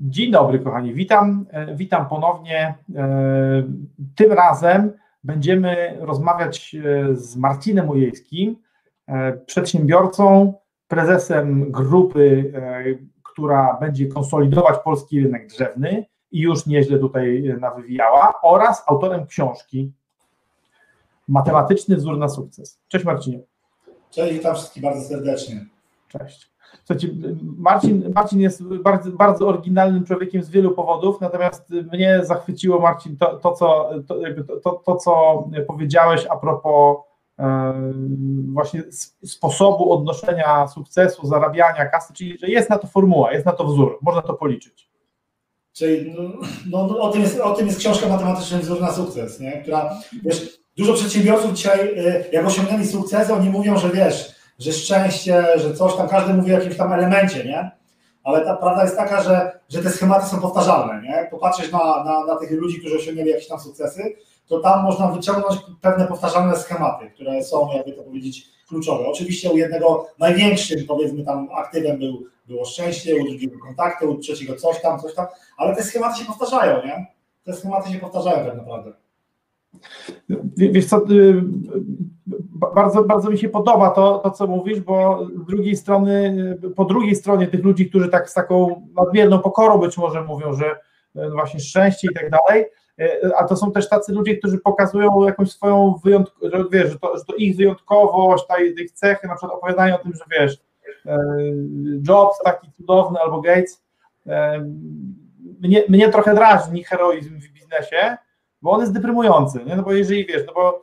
[0.00, 0.94] Dzień dobry, kochani.
[0.94, 2.74] Witam, e, witam ponownie.
[2.96, 3.62] E,
[4.16, 4.92] tym razem
[5.24, 8.56] będziemy rozmawiać e, z Marcinem Ujejskim,
[9.46, 10.54] przedsiębiorcą,
[10.88, 12.52] prezesem grupy,
[13.22, 19.92] która będzie konsolidować polski rynek drzewny i już nieźle tutaj nawywijała, oraz autorem książki
[21.28, 22.80] Matematyczny wzór na sukces.
[22.88, 23.40] Cześć Marcinie.
[24.10, 25.66] Cześć, witam wszystkich bardzo serdecznie.
[26.08, 26.53] Cześć.
[26.78, 27.08] Słuchajcie,
[27.58, 33.38] Marcin, Marcin jest bardzo, bardzo oryginalnym człowiekiem z wielu powodów, natomiast mnie zachwyciło, Marcin, to,
[33.38, 34.16] to, co, to,
[34.64, 36.96] to, to co powiedziałeś a propos
[37.38, 37.74] e,
[38.52, 38.82] właśnie
[39.24, 43.98] sposobu odnoszenia sukcesu, zarabiania kasy, czyli że jest na to formuła, jest na to wzór,
[44.02, 44.90] można to policzyć.
[45.72, 46.22] Czyli no,
[46.70, 49.52] no, no, o, tym jest, o tym jest książka Matematyczny wzór na sukces, nie?
[49.62, 55.44] która, wiesz, dużo przedsiębiorców dzisiaj, e, jak osiągnęli sukces, oni mówią, że wiesz, że szczęście,
[55.56, 57.70] że coś tam, każdy mówi o jakimś tam elemencie, nie?
[58.24, 61.28] Ale ta prawda jest taka, że, że te schematy są powtarzalne, nie?
[61.30, 64.16] Popatrzeć na, na, na tych ludzi, którzy osiągnęli jakieś tam sukcesy,
[64.46, 69.06] to tam można wyciągnąć pewne powtarzalne schematy, które są, jakby to powiedzieć, kluczowe.
[69.06, 74.56] Oczywiście u jednego największym, powiedzmy tam, aktywem był, było szczęście, u drugiego kontakty, u trzeciego
[74.56, 77.06] coś tam, coś tam, ale te schematy się powtarzają, nie?
[77.44, 78.92] Te schematy się powtarzają tak naprawdę.
[80.56, 81.42] Wiesz co, y,
[82.74, 86.34] bardzo, bardzo mi się podoba to, to, co mówisz, bo z drugiej strony,
[86.76, 90.76] po drugiej stronie tych ludzi, którzy tak z taką nadmierną pokorą być może mówią, że
[91.16, 92.66] y, właśnie szczęście i tak dalej,
[93.00, 96.98] y, a to są też tacy ludzie, którzy pokazują jakąś swoją wyjątkową, że wiesz, że
[96.98, 100.58] to, że to ich wyjątkowość, ta, ich cechy, na przykład opowiadają o tym, że wiesz,
[102.08, 103.84] Jobs taki cudowny albo Gates,
[105.60, 108.16] mnie, mnie trochę drażni heroizm w biznesie,
[108.62, 109.76] bo on jest deprymujący, nie?
[109.76, 110.82] no bo jeżeli wiesz, no bo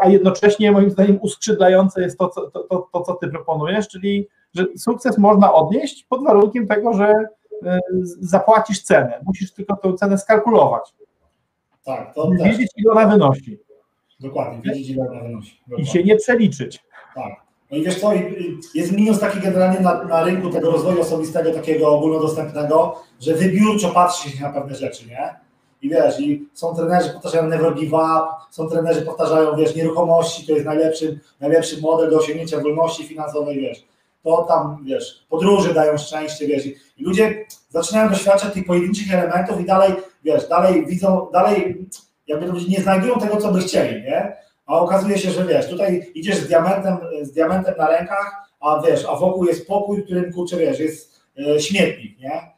[0.00, 4.28] a, jednocześnie moim zdaniem uskrzydlające jest to co, to, to, to, co ty proponujesz, czyli
[4.54, 7.68] że sukces można odnieść pod warunkiem tego, że y,
[8.20, 10.94] zapłacisz cenę, musisz tylko tę cenę skalkulować.
[11.84, 13.58] Tak, to Wiedzieć, ile ona wynosi.
[14.20, 15.60] Dokładnie, wiedzieć, ile ona wynosi.
[15.60, 15.84] Dokładnie.
[15.84, 16.84] I się nie przeliczyć.
[17.14, 17.46] Tak.
[17.70, 18.12] No i wiesz co,
[18.74, 24.30] jest minus taki generalnie na, na rynku tego rozwoju osobistego, takiego ogólnodostępnego, że wybiórczo patrzy
[24.30, 25.45] się na pewne rzeczy, nie?
[25.82, 30.52] I wiesz, i są trenerzy, powtarzają never give up, są trenerzy, powtarzają, wiesz, nieruchomości to
[30.52, 33.84] jest najlepszy, najlepszy model do osiągnięcia wolności finansowej, wiesz.
[34.24, 36.66] To tam, wiesz, podróże dają szczęście, wiesz.
[36.66, 39.92] I ludzie zaczynają doświadczać tych pojedynczych elementów i dalej,
[40.24, 41.86] wiesz, dalej widzą, dalej
[42.26, 44.36] jakby nie znajdują tego, co by chcieli, nie?
[44.66, 49.04] A okazuje się, że wiesz, tutaj idziesz z diamentem, z diamentem na rękach, a wiesz,
[49.08, 52.55] a wokół jest pokój, w którym, kurczę, wiesz, jest e, śmietnik, nie?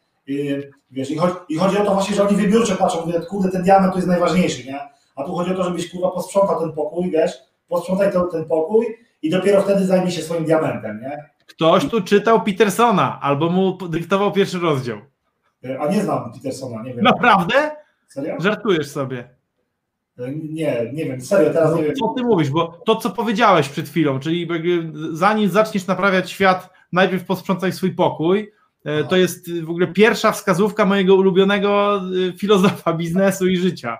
[0.91, 3.63] Wiesz, i chodzi, i chodzi o to właśnie, że oni wybiórczo patrzą, mówią, kurde, ten
[3.63, 4.81] diament to jest najważniejszy, nie?
[5.17, 7.33] A tu chodzi o to, żebyś kurwa posprzątał ten pokój, wiesz,
[7.69, 8.87] posprzątaj ten, ten pokój
[9.23, 11.25] i dopiero wtedy zajmij się swoim diamentem, nie?
[11.47, 14.99] Ktoś tu czytał Petersona, albo mu dyktował pierwszy rozdział.
[15.81, 17.05] A nie znam Petersona, nie wiem.
[17.05, 17.71] Naprawdę?
[18.09, 18.37] Serio?
[18.41, 19.29] Żartujesz sobie.
[20.51, 21.95] Nie, nie wiem, serio, teraz nie wiem.
[21.95, 24.49] Co ty mówisz, bo to, co powiedziałeś przed chwilą, czyli
[25.13, 28.58] zanim zaczniesz naprawiać świat, najpierw posprzątaj swój pokój, E,
[29.09, 33.99] to jest w ogóle pierwsza wskazówka mojego ulubionego e, filozofa biznesu i życia,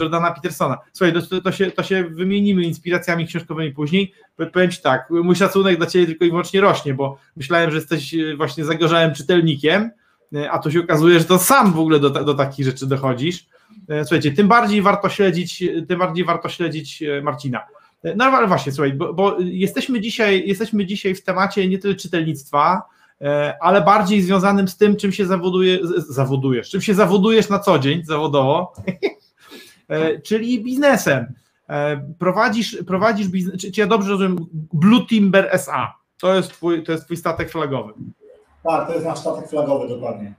[0.00, 0.78] Jordana Petersona.
[0.92, 4.12] Słuchaj, to, to, się, to się wymienimy inspiracjami książkowymi później.
[4.52, 8.14] Powiem Ci tak, mój szacunek dla Ciebie tylko i wyłącznie rośnie, bo myślałem, że jesteś
[8.14, 9.90] e, właśnie zagorzałym czytelnikiem,
[10.50, 13.46] a tu się okazuje, że to sam w ogóle do, do takich rzeczy dochodzisz.
[14.02, 17.60] Słuchajcie, tym bardziej warto śledzić, tym bardziej warto śledzić Marcina.
[18.16, 22.82] No ale właśnie, słuchaj, bo, bo jesteśmy, dzisiaj, jesteśmy dzisiaj w temacie nie tyle czytelnictwa,
[22.82, 23.01] E,
[23.60, 25.78] ale bardziej związanym z tym, czym się zawoduje,
[26.08, 28.72] zawodujesz, czym się zawodujesz na co dzień zawodowo,
[29.88, 31.34] e, czyli biznesem.
[31.68, 36.84] E, prowadzisz, prowadzisz biznes, czy, czy ja dobrze rozumiem, Blue Timber SA, to jest twój,
[36.84, 37.92] to jest twój statek flagowy.
[38.62, 40.34] Tak, to jest nasz statek flagowy, dokładnie.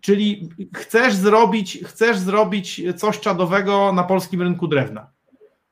[0.00, 5.06] Czyli chcesz zrobić, chcesz zrobić coś czadowego na polskim rynku drewna.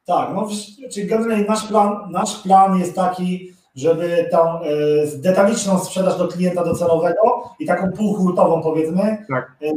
[0.04, 0.48] Tak, no,
[0.92, 4.66] czyli generalnie nasz plan, nasz plan jest taki, żeby tą e,
[5.16, 9.56] detaliczną sprzedaż do klienta docelowego i taką półhurtową powiedzmy tak.
[9.62, 9.72] E,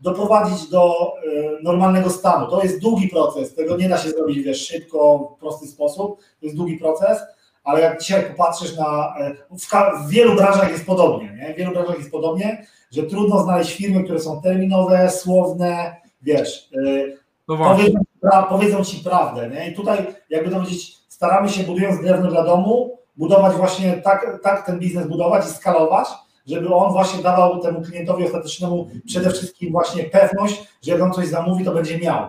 [0.00, 2.46] doprowadzić do e, normalnego stanu.
[2.50, 6.46] To jest długi proces, tego nie da się zrobić wiesz, szybko, w prosty sposób, to
[6.46, 7.18] jest długi proces,
[7.64, 9.14] ale jak dzisiaj popatrzysz na,
[9.50, 11.54] w, wielu branżach jest podobnie, nie?
[11.54, 16.70] w wielu branżach jest podobnie, że trudno znaleźć firmy, które są terminowe, słowne, wiesz,
[17.48, 17.98] No powiedzą,
[18.48, 19.70] powiedzą ci prawdę, nie?
[19.70, 24.66] I tutaj, jakby to powiedzieć, staramy się budując drewno dla domu, budować właśnie tak, tak
[24.66, 26.08] ten biznes budować i skalować,
[26.46, 31.26] żeby on właśnie dawał temu klientowi ostatecznemu przede wszystkim właśnie pewność, że jak on coś
[31.26, 32.28] zamówi, to będzie miał.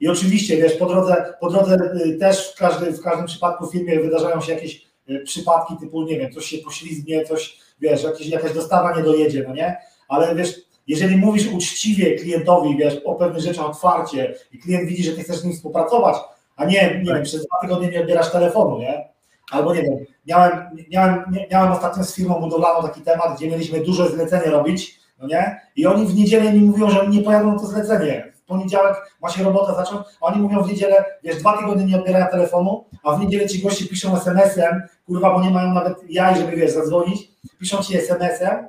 [0.00, 3.72] I oczywiście, wiesz, po drodze, po drodze y, też w, każdy, w każdym przypadku w
[3.72, 8.26] firmie wydarzają się jakieś y, przypadki typu, nie wiem, coś się poślizgnie, coś, wiesz, jakieś,
[8.26, 9.76] jakaś dostawa nie dojedzie, no nie?
[10.08, 10.54] Ale wiesz,
[10.86, 15.36] jeżeli mówisz uczciwie klientowi, wiesz, o pewnych rzeczach otwarcie i klient widzi, że ty chcesz
[15.36, 16.16] z nim współpracować,
[16.56, 19.10] a nie, nie wiem, przez dwa tygodnie nie odbierasz telefonu, nie?
[19.50, 20.52] Albo nie wiem, miałem,
[20.90, 25.60] miałem, miałem ostatnio z firmą budowlaną taki temat, gdzie mieliśmy duże zlecenie robić, no nie?
[25.76, 28.32] I oni w niedzielę mi mówią, że nie pojadą to zlecenie.
[28.34, 31.96] W poniedziałek ma się robota zacząć, a oni mówią w niedzielę, wiesz, dwa tygodnie nie
[31.96, 36.36] odbierają telefonu, a w niedzielę ci goście piszą SMS-em, kurwa, bo nie mają nawet jaj,
[36.36, 37.30] żeby wiesz, zadzwonić,
[37.60, 38.68] piszą ci SMS-em,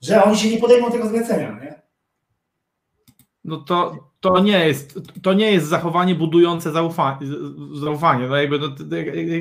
[0.00, 1.82] że oni się nie podejmą tego zlecenia, nie?
[3.44, 7.26] No to, to, nie jest, to nie jest zachowanie budujące zaufanie.
[7.72, 8.28] zaufanie.
[8.28, 8.68] No jakby no,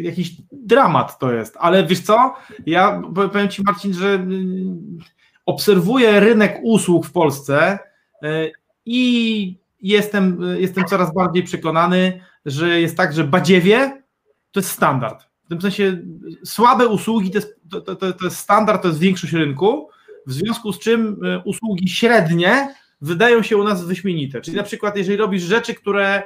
[0.02, 1.58] jakiś dramat to jest.
[1.60, 2.36] Ale wiesz co?
[2.66, 4.98] Ja powiem Ci, Marcin, że mm,
[5.46, 7.80] obserwuję rynek usług w Polsce
[8.24, 8.52] y,
[8.86, 14.04] i jestem, jestem coraz bardziej przekonany, że jest tak, że badziewie
[14.52, 15.28] to jest standard.
[15.46, 16.02] W tym sensie
[16.46, 19.90] słabe usługi to jest, to, to, to jest standard, to jest większość rynku,
[20.26, 24.42] w związku z czym y, usługi średnie wydają się u nas wyśmienite.
[24.42, 26.24] Czyli na przykład, jeżeli robisz rzeczy, które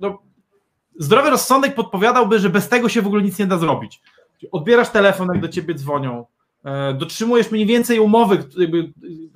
[0.00, 0.22] no,
[0.98, 4.00] zdrowy rozsądek podpowiadałby, że bez tego się w ogóle nic nie da zrobić.
[4.52, 6.26] Odbierasz telefon, jak do ciebie dzwonią,
[6.64, 8.92] e, dotrzymujesz mniej więcej umowy, jakby,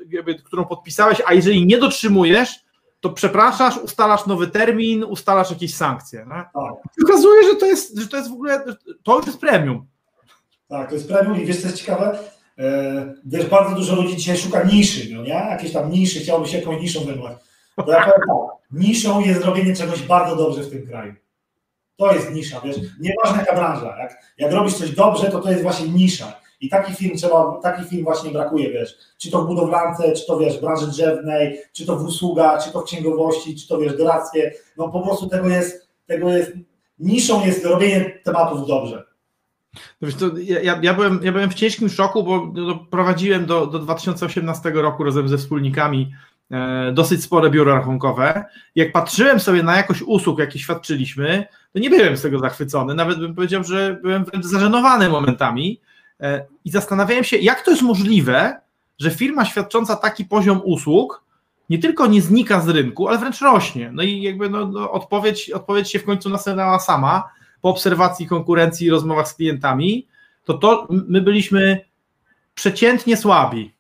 [0.09, 2.55] jakby, którą podpisałeś, a jeżeli nie dotrzymujesz,
[3.01, 6.27] to przepraszasz, ustalasz nowy termin, ustalasz jakieś sankcje.
[6.29, 6.51] Tak?
[6.99, 8.65] I okazuje, że to, jest, że to jest w ogóle,
[9.03, 9.87] to już jest premium.
[10.69, 12.19] Tak, to jest premium i wiesz co jest ciekawe?
[12.59, 15.29] E, wiesz, bardzo dużo ludzi dzisiaj szuka niszy, no nie?
[15.29, 17.39] Jakieś tam niszy, chciałoby się jakąś niszą zajmować.
[17.77, 18.29] To ja powiem tak,
[18.73, 21.15] niszą jest zrobienie czegoś bardzo dobrze w tym kraju.
[21.97, 25.63] To jest nisza, wiesz, nieważna jaka branża, jak, jak robisz coś dobrze, to to jest
[25.63, 26.41] właśnie nisza.
[26.61, 30.39] I taki film trzeba, taki film właśnie brakuje, wiesz, czy to w budowlance, czy to
[30.39, 33.97] wiesz, w branży drzewnej, czy to w usługach, czy to w księgowości, czy to wiesz,
[33.97, 36.53] doradztwie, no po prostu tego jest, tego jest,
[36.99, 39.05] niszą jest robienie tematów dobrze.
[40.03, 43.79] Wiesz, to ja, ja, byłem, ja byłem w ciężkim szoku, bo no, prowadziłem do, do
[43.79, 46.13] 2018 roku razem ze wspólnikami
[46.51, 48.45] e, dosyć spore biuro rachunkowe.
[48.75, 52.95] Jak patrzyłem sobie na jakość usług, jakie świadczyliśmy, to nie byłem z tego zachwycony.
[52.95, 55.81] Nawet bym powiedział, że byłem wręcz zażenowany momentami
[56.21, 58.61] e, i zastanawiałem się, jak to jest możliwe,
[58.99, 61.29] że firma świadcząca taki poziom usług
[61.71, 63.91] nie tylko nie znika z rynku, ale wręcz rośnie.
[63.93, 67.25] No i jakby no, no odpowiedź, odpowiedź się w końcu nasunęła sama
[67.61, 70.07] po obserwacji konkurencji i rozmowach z klientami,
[70.45, 71.81] to, to my byliśmy
[72.55, 73.75] przeciętnie słabi,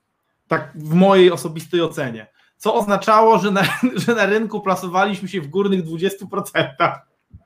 [0.48, 2.26] tak w mojej osobistej ocenie.
[2.56, 3.62] Co oznaczało, że na,
[4.06, 6.10] że na rynku plasowaliśmy się w górnych 20%.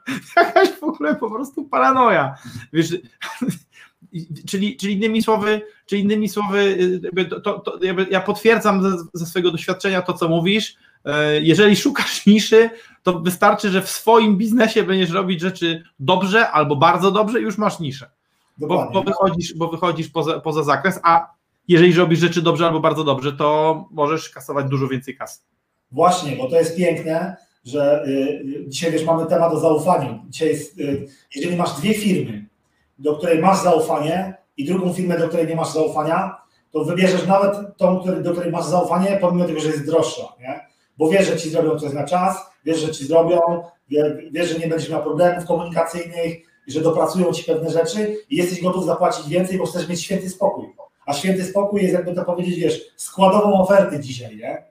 [0.37, 2.35] Jakaś w ogóle po prostu paranoja.
[2.73, 2.97] Wiesz,
[4.49, 6.77] czyli, czyli innymi słowy, czyli innymi słowy,
[7.31, 7.79] to, to, to
[8.11, 10.77] ja potwierdzam ze, ze swojego doświadczenia to, co mówisz.
[11.05, 12.71] E, jeżeli szukasz niszy,
[13.03, 17.59] to wystarczy, że w swoim biznesie będziesz robić rzeczy dobrze albo bardzo dobrze i już
[17.59, 18.11] masz niszę.
[18.59, 21.35] Bo, bo, wychodzisz, bo wychodzisz poza, poza zakres, a
[21.69, 25.41] jeżeli robisz rzeczy dobrze albo bardzo dobrze, to możesz kasować dużo więcej kasy.
[25.93, 30.25] Właśnie, bo to jest piękne, że y, dzisiaj wiesz, mamy temat o zaufaniu.
[30.29, 32.47] Dzisiaj jest, y, jeżeli masz dwie firmy,
[32.99, 36.37] do której masz zaufanie i drugą firmę, do której nie masz zaufania,
[36.71, 40.62] to wybierzesz nawet tą, do której masz zaufanie, pomimo tego, że jest droższa, nie?
[40.99, 43.41] Bo wiesz, że ci zrobią coś na czas, wiesz, że ci zrobią,
[44.33, 48.87] wiesz, że nie będziesz miał problemów komunikacyjnych, że dopracują ci pewne rzeczy i jesteś gotów
[48.87, 50.67] zapłacić więcej, bo chcesz mieć święty spokój.
[51.07, 54.65] A święty spokój jest, jakby to powiedzieć, wiesz, składową oferty dzisiaj, nie?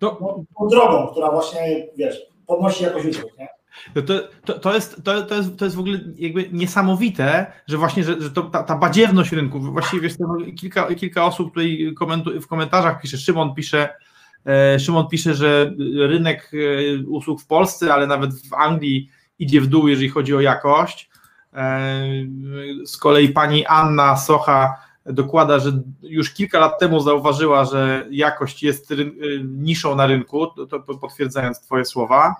[0.00, 0.18] No,
[0.60, 3.48] no, drogą, która właśnie, wiesz, podnosi jakoś usług, nie?
[3.94, 8.04] To, to, to, jest, to, to, jest, to jest w ogóle jakby niesamowite, że właśnie,
[8.04, 10.12] że, że to, ta, ta badziewność rynku, właściwie wiesz,
[10.58, 13.94] kilka, kilka osób tutaj komentu, w komentarzach pisze, Szymon pisze,
[14.78, 19.88] Szymon pisze, że rynek e, usług w Polsce, ale nawet w Anglii idzie w dół,
[19.88, 21.10] jeżeli chodzi o jakość.
[21.52, 22.04] E,
[22.86, 25.72] z kolei pani Anna Socha dokłada, że
[26.02, 28.94] już kilka lat temu zauważyła, że jakość jest
[29.44, 32.34] niszą na rynku, to potwierdzając Twoje słowa.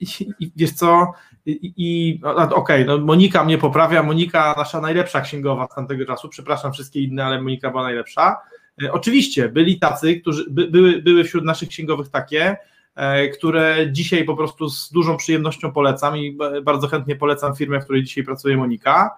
[0.00, 0.06] I,
[0.40, 1.12] i wiesz co?
[1.46, 6.28] I, i okej, okay, no Monika mnie poprawia, Monika nasza najlepsza księgowa z tamtego czasu,
[6.28, 8.36] przepraszam wszystkie inne, ale Monika była najlepsza.
[8.82, 12.56] E, oczywiście byli tacy, którzy by, były, były wśród naszych księgowych takie,
[12.94, 17.84] e, które dzisiaj po prostu z dużą przyjemnością polecam i bardzo chętnie polecam firmę, w
[17.84, 19.10] której dzisiaj pracuje Monika,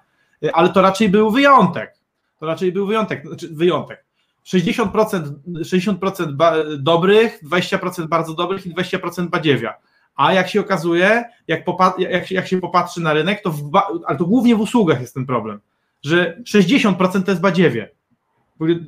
[0.45, 1.95] e, ale to raczej był wyjątek.
[2.41, 4.05] To raczej był wyjątek, znaczy wyjątek.
[4.45, 5.23] 60%,
[5.65, 9.75] 60% ba- dobrych, 20% bardzo dobrych i 20% badziewia.
[10.17, 11.65] A jak się okazuje, jak,
[11.99, 15.27] jak, jak się popatrzy na rynek, to ba- ale to głównie w usługach jest ten
[15.27, 15.61] problem,
[16.03, 17.91] że 60% to jest badziewie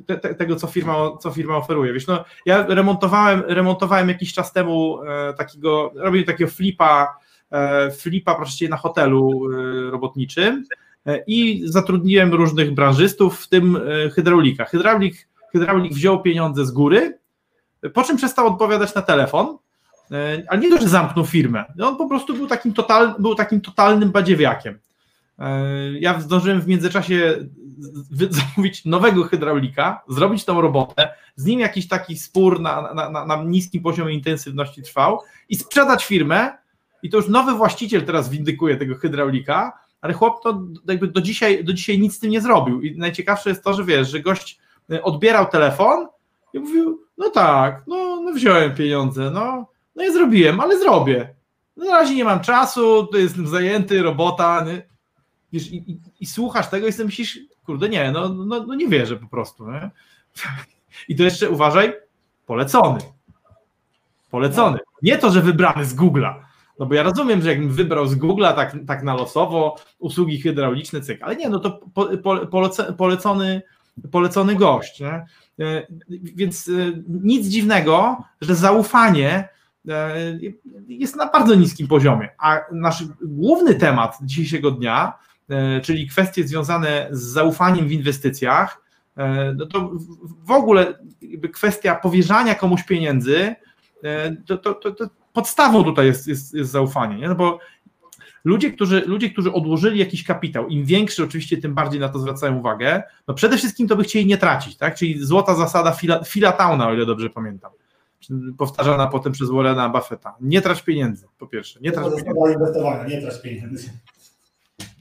[0.05, 1.93] te, te, tego, co firma, co firma oferuje.
[1.93, 7.17] Wiesz, no, ja remontowałem, remontowałem jakiś czas temu e, takiego, robiłem takiego flipa,
[7.51, 10.65] e, flipa proszę na hotelu e, robotniczym
[11.05, 14.65] e, i zatrudniłem różnych branżystów, w tym e, hydraulika.
[14.65, 17.17] Hydraulik, hydraulik wziął pieniądze z góry,
[17.93, 19.57] po czym przestał odpowiadać na telefon,
[20.11, 21.65] e, ale nie to, że zamknął firmę.
[21.81, 24.79] On po prostu był takim, total, był takim totalnym badziewiakiem.
[25.41, 27.37] E, Ja zdążyłem w międzyczasie
[28.29, 33.43] zamówić nowego hydraulika, zrobić tą robotę, z nim jakiś taki spór na, na, na, na
[33.43, 35.19] niskim poziomie intensywności trwał
[35.49, 36.57] i sprzedać firmę.
[37.03, 41.63] I to już nowy właściciel teraz windykuje tego hydraulika, ale chłop to jakby do dzisiaj,
[41.63, 42.81] do dzisiaj nic z tym nie zrobił.
[42.81, 44.59] I najciekawsze jest to, że wiesz, że gość
[44.91, 46.07] e, odbierał telefon
[46.53, 51.35] i mówił: No tak, no, no wziąłem pieniądze, no, no i zrobiłem, ale zrobię.
[51.77, 54.65] No na razie nie mam czasu, jestem zajęty, robota.
[54.65, 54.91] Nie?
[55.53, 58.87] Wiesz, i, i, i słuchasz tego i sobie myślisz, kurde, nie, no, no, no nie
[58.87, 59.71] wierzę po prostu.
[59.71, 59.91] Nie?
[61.07, 61.93] I to jeszcze uważaj,
[62.45, 62.99] polecony.
[64.31, 64.79] Polecony.
[65.01, 66.33] Nie to, że wybrany z Google'a.
[66.79, 71.01] No bo ja rozumiem, że jakbym wybrał z Google'a tak, tak na losowo usługi hydrauliczne,
[71.01, 72.47] cyk, ale nie, no to po, po,
[72.97, 73.61] polecony,
[74.11, 74.99] polecony gość.
[74.99, 75.25] Nie?
[75.59, 76.71] E, Więc e,
[77.07, 79.49] nic dziwnego, że zaufanie
[79.89, 80.15] e,
[80.87, 82.29] jest na bardzo niskim poziomie.
[82.37, 85.13] A nasz główny temat dzisiejszego dnia,
[85.81, 88.81] czyli kwestie związane z zaufaniem w inwestycjach,
[89.17, 89.91] e, no to
[90.45, 90.93] w- ogóle
[91.53, 93.55] kwestia powierzania komuś pieniędzy,
[94.03, 97.17] e, to, to, to, to podstawą tutaj jest, jest, jest zaufanie.
[97.17, 97.27] Nie?
[97.27, 97.59] No bo
[98.43, 102.57] ludzie którzy, ludzie, którzy odłożyli jakiś kapitał, im większy oczywiście, tym bardziej na to zwracają
[102.57, 104.95] uwagę, no przede wszystkim to by chcieli nie tracić, tak?
[104.95, 107.71] czyli złota zasada Phila Towna, o ile dobrze pamiętam,
[108.57, 110.35] powtarzana potem przez Warrena Buffetta.
[110.41, 111.79] Nie trać pieniędzy, po pierwsze.
[111.81, 112.53] Nie trać pieniędzy.
[112.53, 113.89] inwestowania, nie trać pieniędzy.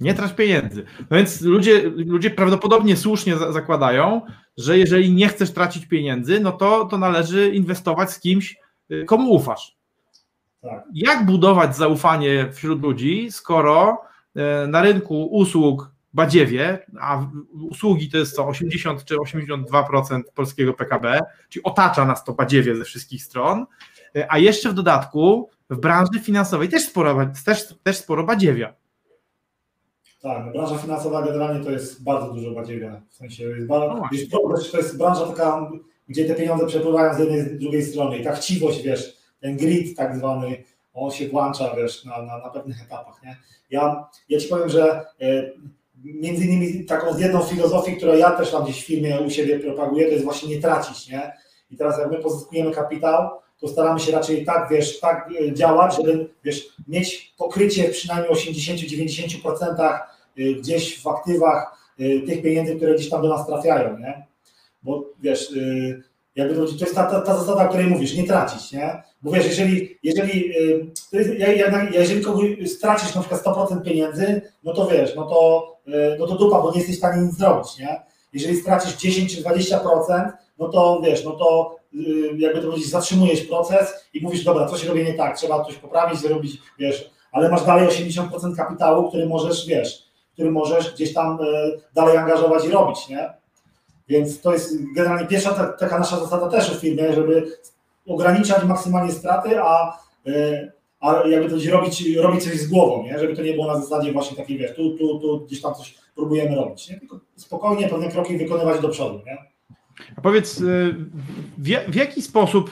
[0.00, 0.84] Nie trać pieniędzy.
[1.10, 4.22] No więc ludzie, ludzie prawdopodobnie słusznie za- zakładają,
[4.56, 8.56] że jeżeli nie chcesz tracić pieniędzy, no to, to należy inwestować z kimś,
[8.90, 9.76] y, komu ufasz.
[10.62, 10.84] Tak.
[10.94, 14.02] Jak budować zaufanie wśród ludzi, skoro
[14.37, 17.26] e, na rynku usług badziewie, a
[17.70, 22.84] usługi to jest co 80 czy 82% polskiego PKB, czyli otacza nas to badziewie ze
[22.84, 23.66] wszystkich stron,
[24.16, 28.75] e, a jeszcze w dodatku w branży finansowej też sporo, też, też sporo badziewia.
[30.23, 33.00] Tak, no branża finansowa generalnie to jest bardzo dużo badziewia.
[33.09, 35.71] W sensie jest No bardzo, problem, że to jest branża taka,
[36.09, 38.19] gdzie te pieniądze przepływają z jednej z drugiej strony.
[38.19, 42.50] I ta chciwość, wiesz, ten grid tak zwany, on się włącza, wiesz, na, na, na
[42.50, 43.37] pewnych etapach, nie?
[43.71, 45.50] Ja, ja ci powiem, że e,
[46.05, 49.59] między innymi taką z jedną filozofii, którą ja też tam gdzieś w firmie u siebie
[49.59, 51.33] propaguję, to jest właśnie nie tracić, nie?
[51.71, 55.97] I teraz jak my pozyskujemy kapitał, to staramy się raczej tak, wiesz, tak e, działać,
[55.97, 59.99] żeby, wiesz, mieć pokrycie przynajmniej 80-90%
[60.38, 64.26] y, gdzieś w aktywach y, tych pieniędzy, które gdzieś tam do nas trafiają, nie?
[64.83, 65.52] Bo wiesz,
[66.37, 69.02] jakby to, to jest ta, ta, ta zasada, o której mówisz, nie tracić, nie?
[69.23, 70.52] Bo wiesz, jeżeli, jeżeli,
[71.93, 75.69] jeżeli kogoś stracisz na przykład 100% pieniędzy, no to wiesz, no to,
[76.19, 78.02] no to dupa, bo nie jesteś w stanie nic zrobić, nie?
[78.33, 81.79] Jeżeli stracisz 10 czy 20%, no to wiesz, no to
[82.38, 86.20] jakby to powiedzieć, zatrzymujesz proces i mówisz, dobra, coś robię nie tak, trzeba coś poprawić,
[86.20, 91.70] zrobić, wiesz, ale masz dalej 80% kapitału, który możesz, wiesz, który możesz gdzieś tam e,
[91.94, 93.30] dalej angażować i robić, nie?
[94.09, 97.59] Więc to jest generalnie pierwsza ta, taka nasza zasada też w firmie, żeby
[98.06, 103.18] ograniczać maksymalnie straty, a, e, a jakby to robić, robić coś z głową, nie?
[103.18, 105.94] Żeby to nie było na zasadzie właśnie takiej, wiesz, tu, tu, tu, gdzieś tam coś
[106.14, 107.00] próbujemy robić, nie?
[107.00, 109.50] Tylko spokojnie pewne kroki wykonywać do przodu, nie?
[110.16, 110.95] A powiedz, y,
[111.59, 112.71] w, ja- w, jaki sposób,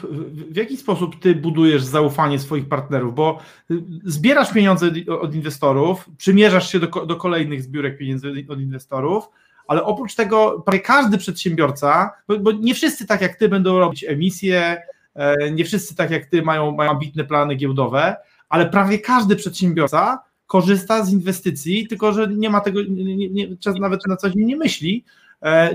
[0.52, 3.14] w jaki sposób ty budujesz zaufanie swoich partnerów?
[3.14, 3.38] Bo
[3.70, 9.28] y, zbierasz pieniądze od- inwestorów, przymierzasz się do, do kolejnych zbiórek pieniędzy od- inwestorów,
[9.66, 14.04] ale oprócz tego prawie każdy przedsiębiorca, bo, bo nie wszyscy tak jak ty będą robić
[14.04, 14.82] emisje,
[15.14, 18.16] e, nie wszyscy tak jak ty mają, mają ambitne plany giełdowe,
[18.49, 23.49] ale prawie każdy przedsiębiorca korzysta z inwestycji, tylko że nie ma tego, nie, nie,
[23.80, 25.04] nawet na co dzień nie myśli,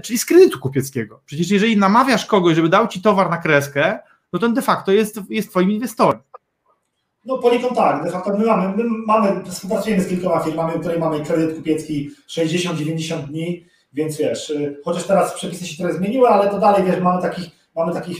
[0.03, 1.22] czyli z kredytu kupieckiego.
[1.25, 4.00] Przecież jeżeli namawiasz kogoś, żeby dał ci towar na kreskę,
[4.34, 6.22] no to de facto jest, jest twoim inwestorem.
[7.25, 11.00] No Polikon tak, de facto my mamy, my mamy, współpracujemy z kilkoma firmami, u której
[11.00, 16.50] mamy kredyt kupiecki 60-90 dni, więc wiesz, y, chociaż teraz przepisy się trochę zmieniły, ale
[16.50, 18.17] to dalej wiesz, mamy takich mamy takich,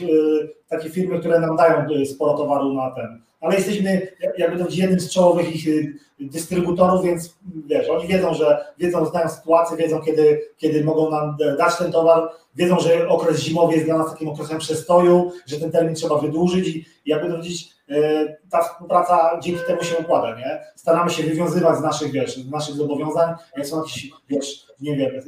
[0.68, 4.08] takie firmy, które nam dają sporo towaru na ten, ale jesteśmy
[4.38, 7.36] jakby jednym z czołowych ich dystrybutorów, więc
[7.66, 12.30] wiesz, oni wiedzą, że wiedzą, znają sytuację, wiedzą kiedy, kiedy mogą nam dać ten towar,
[12.56, 16.68] wiedzą, że okres zimowy jest dla nas takim okresem przestoju, że ten termin trzeba wydłużyć
[16.68, 20.62] i jakby to powiedzieć, e, ta współpraca dzięki temu się układa, nie?
[20.76, 25.16] Staramy się wywiązywać z naszych, wiesz, z naszych zobowiązań, jak są jakieś, wiesz, nie wiem,
[25.16, 25.22] e,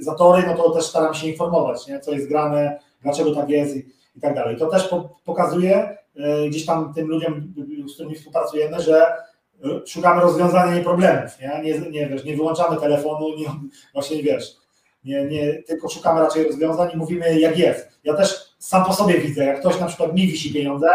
[0.00, 2.00] zatory, no to też staramy się informować, nie?
[2.00, 4.56] Co jest grane, dlaczego tak jest i, i tak dalej.
[4.56, 6.01] To też po, pokazuje
[6.48, 7.54] gdzieś tam tym ludziom,
[7.88, 9.06] z którymi współpracujemy, że
[9.86, 11.60] szukamy rozwiązania nie problemów, nie?
[11.62, 13.46] Nie, nie, wiesz, nie wyłączamy telefonu, nie,
[13.94, 14.56] właśnie wiesz,
[15.04, 18.00] nie, nie, tylko szukamy raczej rozwiązań i mówimy jak jest.
[18.04, 20.88] Ja też sam po sobie widzę, jak ktoś na przykład mi wisi pieniądze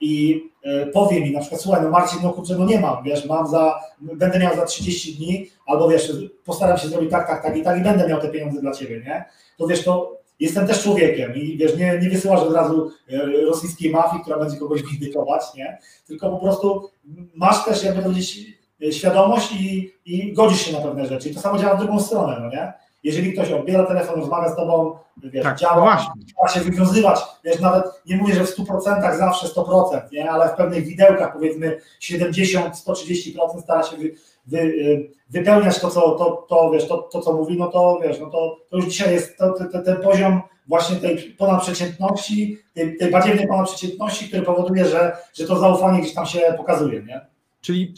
[0.00, 3.24] i y, powie mi na przykład, słuchaj, no Marcin, no kurczę, no nie mam, wiesz,
[3.24, 6.12] mam za, będę miał za 30 dni, albo wiesz,
[6.44, 9.00] postaram się zrobić tak, tak, tak i tak i będę miał te pieniądze dla ciebie,
[9.00, 9.24] nie?
[9.58, 13.90] To wiesz, to jestem też człowiekiem i wiesz, nie, nie wysyłasz od razu e, rosyjskiej
[13.90, 15.78] mafii, która będzie kogoś windykować, nie?
[16.06, 16.90] Tylko po prostu
[17.34, 18.46] masz też, jakby powiedzieć,
[18.82, 21.28] e, świadomość i, i godzisz się na pewne rzeczy.
[21.28, 22.72] I to samo działa w drugą stronę, no nie?
[23.06, 26.22] Jeżeli ktoś odbiera telefon, rozmawia z tobą, wiesz, tak, działa, właśnie.
[26.26, 30.30] trzeba się wywiązywać, wiesz, nawet nie mówię, że w 100% zawsze 100%, nie?
[30.30, 34.12] ale w pewnych widełkach powiedzmy 70-130% stara się wy,
[34.46, 38.20] wy, y, wypełniać to, co, to, to, wiesz, to, to, co mówi, no to wiesz,
[38.20, 43.10] no to, to już dzisiaj jest to, to, ten poziom właśnie tej ponadprzeciętności, tej, tej
[43.10, 47.20] badziewnej ponadprzeciętności, który powoduje, że, że to zaufanie gdzieś tam się pokazuje, nie?
[47.60, 47.94] Czyli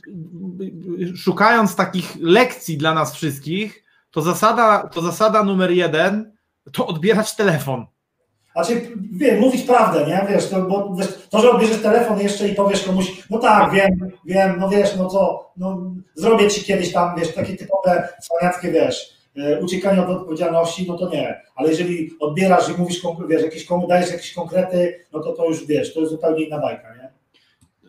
[1.00, 3.87] y, szukając takich lekcji dla nas wszystkich,
[4.18, 6.32] to zasada, to zasada numer jeden
[6.72, 7.86] to odbierać telefon.
[8.52, 10.26] Znaczy, wiem, mówić prawdę, nie?
[10.28, 14.10] Wiesz, to, bo, wiesz, to, że odbierzesz telefon jeszcze i powiesz komuś, no tak, wiem,
[14.24, 19.12] wiem, no wiesz, no co, no zrobię ci kiedyś tam, wiesz, takie typowe cwaniackie, wiesz,
[19.36, 21.42] e, uciekanie od odpowiedzialności, no to nie.
[21.56, 25.94] Ale jeżeli odbierasz i mówisz, wiesz, jakieś, dajesz jakieś konkrety, no to to już, wiesz,
[25.94, 27.08] to jest zupełnie inna bajka, nie?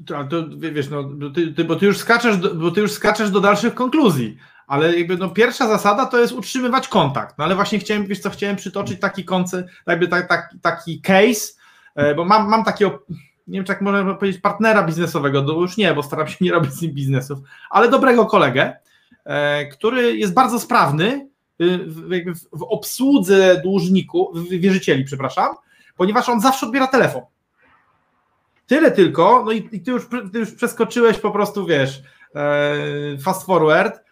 [0.06, 3.32] To, to wiesz, no, ty, ty, bo, ty już skaczesz do, bo ty już skaczesz
[3.32, 4.38] do dalszych konkluzji
[4.70, 7.38] ale jakby no pierwsza zasada to jest utrzymywać kontakt.
[7.38, 11.54] No ale właśnie chciałem, wiesz co, chciałem przytoczyć taki koncept, jakby tak, tak, taki case,
[11.96, 13.04] e, bo mam, mam takiego,
[13.48, 16.52] nie wiem, czy jak można powiedzieć, partnera biznesowego, to już nie, bo staram się nie
[16.52, 18.76] robić z nim biznesów, ale dobrego kolegę,
[19.26, 21.28] e, który jest bardzo sprawny
[21.62, 22.10] y, w,
[22.54, 25.56] w obsłudze dłużników, wierzycieli, przepraszam,
[25.96, 27.22] ponieważ on zawsze odbiera telefon.
[28.68, 32.02] Tyle tylko, no i, i ty, już, ty już przeskoczyłeś po prostu, wiesz,
[32.36, 34.09] e, fast forward, E,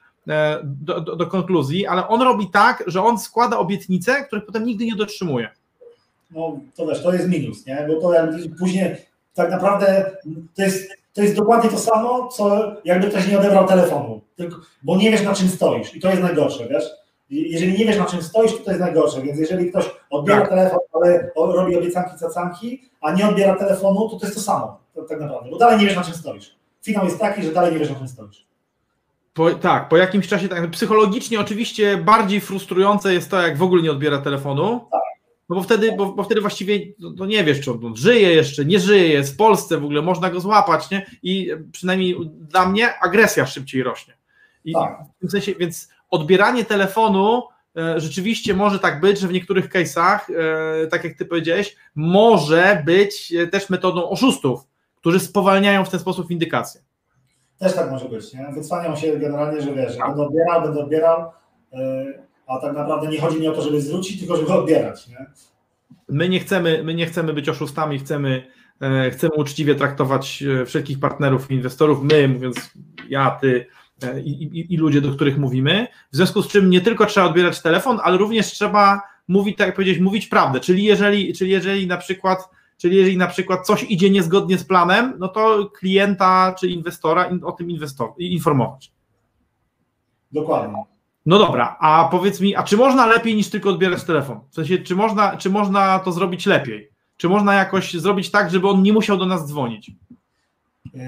[0.63, 4.85] do, do, do, konkluzji, ale on robi tak, że on składa obietnice, których potem nigdy
[4.85, 5.49] nie dotrzymuje.
[6.31, 7.87] No to wiesz, to jest minus, nie?
[7.87, 8.13] Bo to
[8.59, 8.95] później
[9.33, 10.11] tak naprawdę
[10.55, 14.97] to jest, to jest dokładnie to samo, co jakby ktoś nie odebrał telefonu, tylko, bo
[14.97, 16.83] nie wiesz na czym stoisz i to jest najgorsze, wiesz?
[17.29, 20.49] Jeżeli nie wiesz na czym stoisz, to to jest najgorsze, więc jeżeli ktoś odbiera tak.
[20.49, 25.19] telefon, ale robi obiecanki cacanki, a nie odbiera telefonu, to to jest to samo, tak
[25.19, 26.55] naprawdę, bo dalej nie wiesz na czym stoisz.
[26.81, 28.46] Finał jest taki, że dalej nie wiesz na czym stoisz.
[29.37, 33.81] Po, tak, po jakimś czasie, tak, psychologicznie oczywiście bardziej frustrujące jest to, jak w ogóle
[33.81, 34.89] nie odbiera telefonu.
[35.49, 38.65] No bo wtedy, bo, bo wtedy właściwie no, no nie wiesz, czy on żyje jeszcze,
[38.65, 41.05] nie żyje, jest w Polsce w ogóle, można go złapać, nie?
[41.23, 44.13] I przynajmniej dla mnie agresja szybciej rośnie.
[44.65, 44.99] I tak.
[45.17, 47.43] w tym sensie, więc odbieranie telefonu
[47.77, 50.19] e, rzeczywiście może tak być, że w niektórych case'ach,
[50.83, 54.59] e, tak jak ty powiedziałeś, może być e, też metodą oszustów,
[54.95, 56.86] którzy spowalniają w ten sposób indykację.
[57.59, 58.47] Też tak może być, nie?
[58.53, 61.31] Wycwaniam się generalnie, że wiesz, będę odbierał, będę odbierał,
[61.73, 61.79] yy,
[62.47, 65.25] a tak naprawdę nie chodzi mi o to, żeby zwrócić, tylko żeby odbierać, nie?
[66.09, 68.47] My nie chcemy, my nie chcemy być oszustami, chcemy,
[68.81, 72.71] e, chcemy uczciwie traktować e, wszelkich partnerów inwestorów, my, mówiąc
[73.09, 73.65] ja, ty
[74.23, 77.61] i, i, i, ludzie, do których mówimy, w związku z czym nie tylko trzeba odbierać
[77.61, 81.97] telefon, ale również trzeba mówić, tak jak powiedzieć, mówić prawdę, czyli jeżeli, czyli jeżeli na
[81.97, 87.29] przykład Czyli jeżeli na przykład coś idzie niezgodnie z planem, no to klienta czy inwestora
[87.43, 88.91] o tym inwestor, informować.
[90.31, 90.83] Dokładnie.
[91.25, 94.39] No dobra, a powiedz mi, a czy można lepiej niż tylko odbierać telefon?
[94.49, 96.89] W sensie, czy można, czy można to zrobić lepiej?
[97.17, 99.91] Czy można jakoś zrobić tak, żeby on nie musiał do nas dzwonić?
[100.93, 101.01] Yy,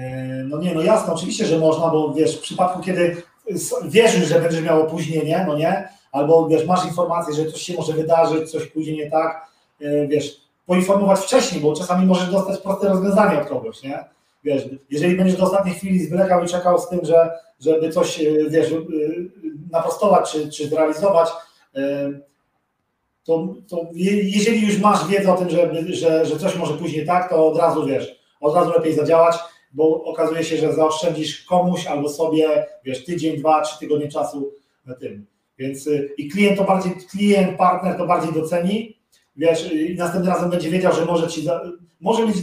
[0.48, 3.22] no nie, no jasne, oczywiście, że można, bo wiesz, w przypadku, kiedy
[3.84, 7.92] wierzysz, że będziesz miał opóźnienie, no nie, albo wiesz, masz informację, że coś się może
[7.92, 9.46] wydarzyć, coś pójdzie nie tak,
[9.80, 14.04] yy, wiesz, poinformować wcześniej, bo czasami możesz dostać proste rozwiązanie od kogoś, nie?
[14.44, 17.30] Wiesz, jeżeli będziesz do ostatniej chwili zwlekał i czekał z tym, że,
[17.60, 18.76] żeby coś, e, wiesz, e,
[19.70, 21.28] naprostować czy, czy zrealizować,
[21.76, 22.10] e,
[23.24, 27.30] to, to jeżeli już masz wiedzę o tym, że, że, że coś może później tak,
[27.30, 29.36] to od razu wiesz, od razu lepiej zadziałać,
[29.72, 34.52] bo okazuje się, że zaoszczędzisz komuś albo sobie, wiesz, tydzień, dwa, trzy tygodnie czasu
[34.86, 35.26] na tym.
[35.58, 38.99] Więc i klient to bardziej, klient, partner to bardziej doceni,
[39.40, 41.60] wiesz, i następnym razem będzie wiedział, że może ci, za,
[42.00, 42.40] może mieć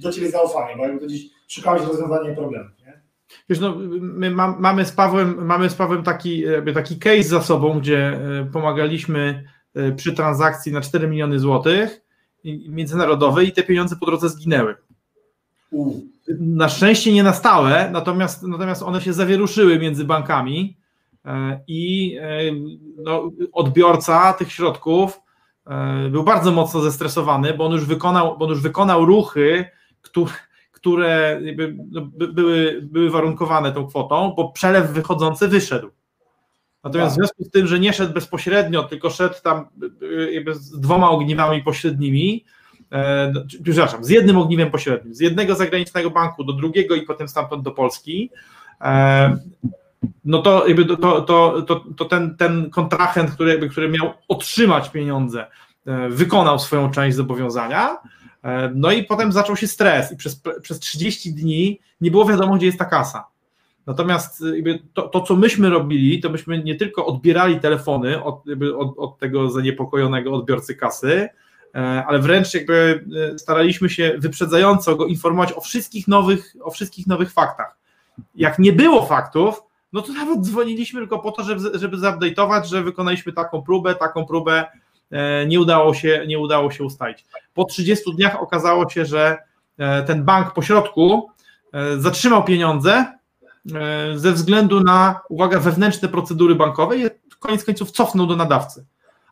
[0.00, 2.68] do ciebie zaufanie, bo jakby to gdzieś szukałeś rozwiązania problemu.
[2.86, 3.00] Nie?
[3.48, 7.80] Wiesz, no, my ma, mamy, z Pawłem, mamy z Pawłem taki, taki case za sobą,
[7.80, 12.00] gdzie e, pomagaliśmy e, przy transakcji na 4 miliony złotych
[12.68, 14.74] międzynarodowej i te pieniądze po drodze zginęły.
[15.70, 15.92] U.
[16.40, 20.76] Na szczęście nie na stałe, natomiast, natomiast one się zawieruszyły między bankami
[21.24, 22.16] e, i
[22.96, 25.20] no, odbiorca tych środków
[26.10, 29.64] był bardzo mocno zestresowany, bo on już wykonał, bo on już wykonał ruchy,
[30.02, 30.30] które,
[30.72, 31.38] które
[31.90, 32.00] no,
[32.32, 35.90] były, były warunkowane tą kwotą, bo przelew wychodzący wyszedł.
[36.84, 37.24] Natomiast w tak.
[37.26, 39.66] związku z tym, że nie szedł bezpośrednio, tylko szedł tam
[40.52, 42.44] z dwoma ogniwami pośrednimi,
[42.92, 47.28] e, no, przepraszam, z jednym ogniwem pośrednim, z jednego zagranicznego banku do drugiego i potem
[47.28, 48.30] stamtąd do Polski,
[48.80, 49.36] e,
[50.24, 54.88] no to, jakby to, to, to, to ten, ten kontrahent, który, jakby, który miał otrzymać
[54.88, 55.46] pieniądze,
[55.86, 57.96] e, wykonał swoją część zobowiązania,
[58.42, 62.56] E, no i potem zaczął się stres i przez, przez 30 dni nie było wiadomo,
[62.56, 63.26] gdzie jest ta kasa.
[63.86, 68.44] Natomiast e, to, to, co myśmy robili, to myśmy nie tylko odbierali telefony od,
[68.78, 71.28] od, od tego zaniepokojonego odbiorcy kasy,
[72.06, 73.04] ale wręcz jakby
[73.36, 77.76] staraliśmy się wyprzedzająco go informować o wszystkich nowych, o wszystkich nowych faktach.
[78.34, 82.82] Jak nie było faktów, no to nawet dzwoniliśmy tylko po to, żeby, żeby zupdate'ować, że
[82.82, 84.66] wykonaliśmy taką próbę, taką próbę,
[85.10, 87.24] E, nie udało się, nie udało się ustalić.
[87.54, 89.38] Po 30 dniach okazało się, że
[89.78, 91.30] e, ten bank pośrodku
[91.72, 93.20] e, zatrzymał pieniądze
[94.14, 97.04] ze względu na, uwaga, wewnętrzne procedury bankowe i
[97.38, 98.86] koniec końców cofnął do nadawcy.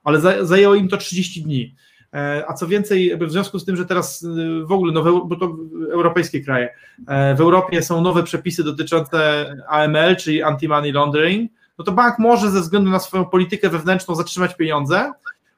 [0.04, 1.74] Ale zajęło im to 30 dni.
[2.48, 4.26] A co więcej, w związku z tym, że teraz
[4.64, 5.56] w ogóle, no, bo to
[5.92, 6.68] europejskie kraje,
[7.36, 12.60] w Europie są nowe przepisy dotyczące AML, czyli anti-money laundering, no to bank może ze
[12.60, 15.12] względu na swoją politykę wewnętrzną zatrzymać pieniądze,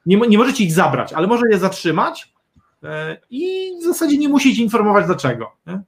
[0.06, 2.32] nie, nie możecie ich zabrać, ale może je zatrzymać
[2.82, 5.52] e, i w zasadzie nie musicie informować dlaczego.
[5.66, 5.80] Nie?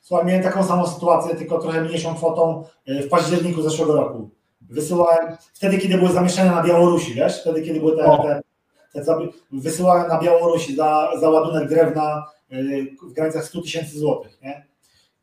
[0.00, 4.30] Słuchaj, miałem taką samą sytuację, tylko trochę mniejszą kwotą e, w październiku zeszłego roku.
[4.60, 7.40] Wysyłałem wtedy, kiedy były zamieszczenia na Białorusi, wiesz?
[7.40, 8.40] Wtedy, kiedy były te, te,
[8.92, 9.04] te
[9.52, 12.62] wysyłałem na Białorusi za, za ładunek drewna e,
[13.02, 14.66] w granicach 100 tysięcy złotych, nie?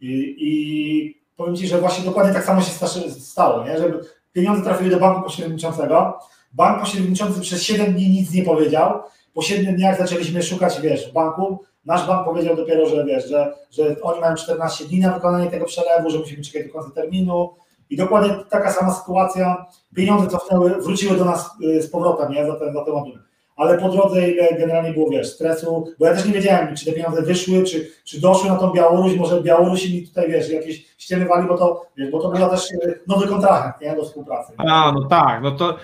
[0.02, 2.72] I, I powiem Ci, że właśnie dokładnie tak samo się
[3.20, 3.78] stało, nie?
[3.78, 4.00] Żeby
[4.34, 6.20] pieniądze trafiły do banku pośredniczącego,
[6.54, 9.00] Bank pośredniczący przez 7 dni nic nie powiedział.
[9.34, 11.64] Po 7 dniach zaczęliśmy szukać, wiesz, banku.
[11.86, 15.66] Nasz bank powiedział dopiero, że wiesz, że, że oni mają 14 dni na wykonanie tego
[15.66, 17.50] przelewu, że musimy czekać do końca terminu.
[17.90, 19.66] I dokładnie taka sama sytuacja.
[19.96, 23.22] Pieniądze cofnęły, wróciły do nas y, z powrotem, nie, za ten, za ten ładunek.
[23.58, 26.92] Ale po drodze ile generalnie było, wiesz, stresu, bo ja też nie wiedziałem, czy te
[26.92, 31.26] pieniądze wyszły, czy, czy doszły na tą Białoruś, może Białorusi mi tutaj, wiesz, jakieś ściemy
[31.26, 34.54] wali, bo to, wiesz, bo to był też y, nowy kontrahent, nie, do współpracy.
[34.58, 35.78] A, no tak, no to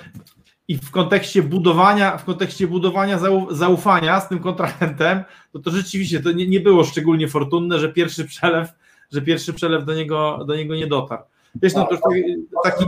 [0.68, 6.32] i w kontekście budowania, w kontekście budowania zaufania z tym kontrahentem, to to rzeczywiście to
[6.32, 8.70] nie, nie było szczególnie fortunne, że pierwszy przelew,
[9.12, 11.24] że pierwszy przelew do niego, do niego nie dotarł.
[11.56, 11.98] Wiesz, no to
[12.64, 12.86] tak, taki...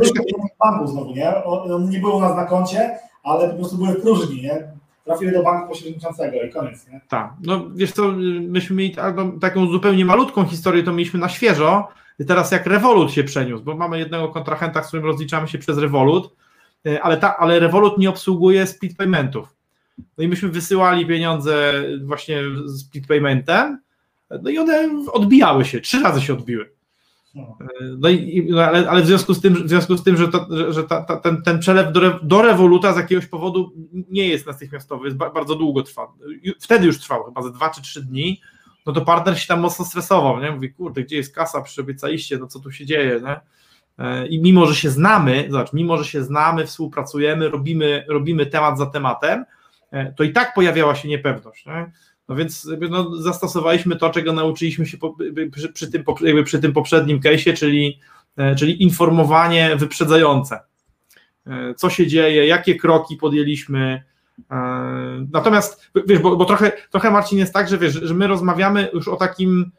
[0.59, 1.43] banku znowu, nie?
[1.43, 4.67] On nie było u nas na koncie, ale po prostu były w próżni, nie?
[5.05, 7.01] Trafiły do banku pośredniczącego i koniec, nie?
[7.07, 8.11] Tak, no wiesz co,
[8.41, 8.95] myśmy mieli
[9.41, 11.87] taką zupełnie malutką historię, to mieliśmy na świeżo,
[12.27, 16.35] teraz jak Revolut się przeniósł, bo mamy jednego kontrahenta, z którym rozliczamy się przez Revolut,
[16.85, 19.55] E, ale, ta, ale Revolut nie obsługuje split paymentów.
[20.17, 22.41] No i myśmy wysyłali pieniądze właśnie
[22.77, 23.79] split paymentem,
[24.41, 26.74] no i one odbijały się, trzy razy się odbiły.
[27.97, 30.27] No, i, no ale, ale w związku z tym, w związku z tym że,
[30.69, 33.71] że ta, ta, ten, ten przelew do, do Revoluta z jakiegoś powodu
[34.09, 36.13] nie jest natychmiastowy, jest bardzo długo trwa.
[36.59, 38.41] Wtedy już trwał, chyba ze dwa czy trzy dni,
[38.85, 40.51] no to partner się tam mocno stresował, nie?
[40.51, 43.39] Mówi, kurde, gdzie jest kasa, przyobiecaliście, no co tu się dzieje, nie?
[44.05, 48.77] E, I mimo, że się znamy, zobacz, mimo, że się znamy, współpracujemy, robimy, robimy temat
[48.77, 49.45] za tematem,
[49.91, 51.65] e, to i tak pojawiała się niepewność.
[51.65, 51.91] Nie?
[52.29, 55.17] No więc no, zastosowaliśmy to, czego nauczyliśmy się po,
[55.51, 56.03] przy, przy, tym,
[56.45, 57.99] przy tym poprzednim case'ie, czyli,
[58.37, 60.59] e, czyli informowanie wyprzedzające.
[61.77, 64.03] Co się dzieje, jakie kroki podjęliśmy.
[65.31, 69.07] Natomiast wiesz, bo, bo trochę, trochę Marcin jest tak, że wiesz, że my rozmawiamy już
[69.07, 69.71] o takim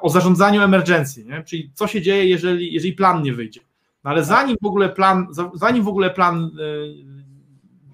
[0.00, 1.42] o zarządzaniu emergencji, nie?
[1.42, 3.60] czyli co się dzieje, jeżeli, jeżeli plan nie wyjdzie.
[4.04, 6.50] No ale zanim w ogóle plan, zanim w ogóle plan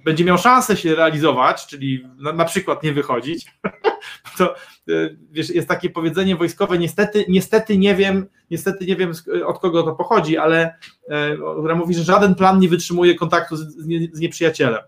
[0.09, 3.47] będzie miał szansę się realizować, czyli na, na przykład nie wychodzić,
[4.39, 4.55] to
[4.89, 9.13] y, wiesz, jest takie powiedzenie wojskowe, niestety, niestety nie wiem, niestety nie wiem
[9.47, 13.61] od kogo to pochodzi, ale y, która mówi, że żaden plan nie wytrzymuje kontaktu z,
[13.61, 14.83] z, nie, z nieprzyjacielem.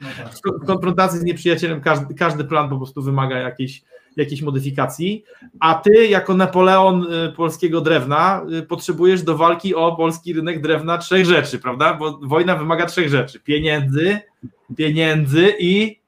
[0.00, 0.34] No tak.
[0.62, 3.82] W konfrontacji z nieprzyjacielem każdy, każdy plan po prostu wymaga jakiejś
[4.16, 5.24] jakiejś modyfikacji,
[5.60, 10.98] a ty jako Napoleon y, polskiego drewna y, potrzebujesz do walki o polski rynek drewna
[10.98, 11.94] trzech rzeczy, prawda?
[11.94, 14.20] Bo wojna wymaga trzech rzeczy: pieniędzy,
[14.76, 16.00] pieniędzy i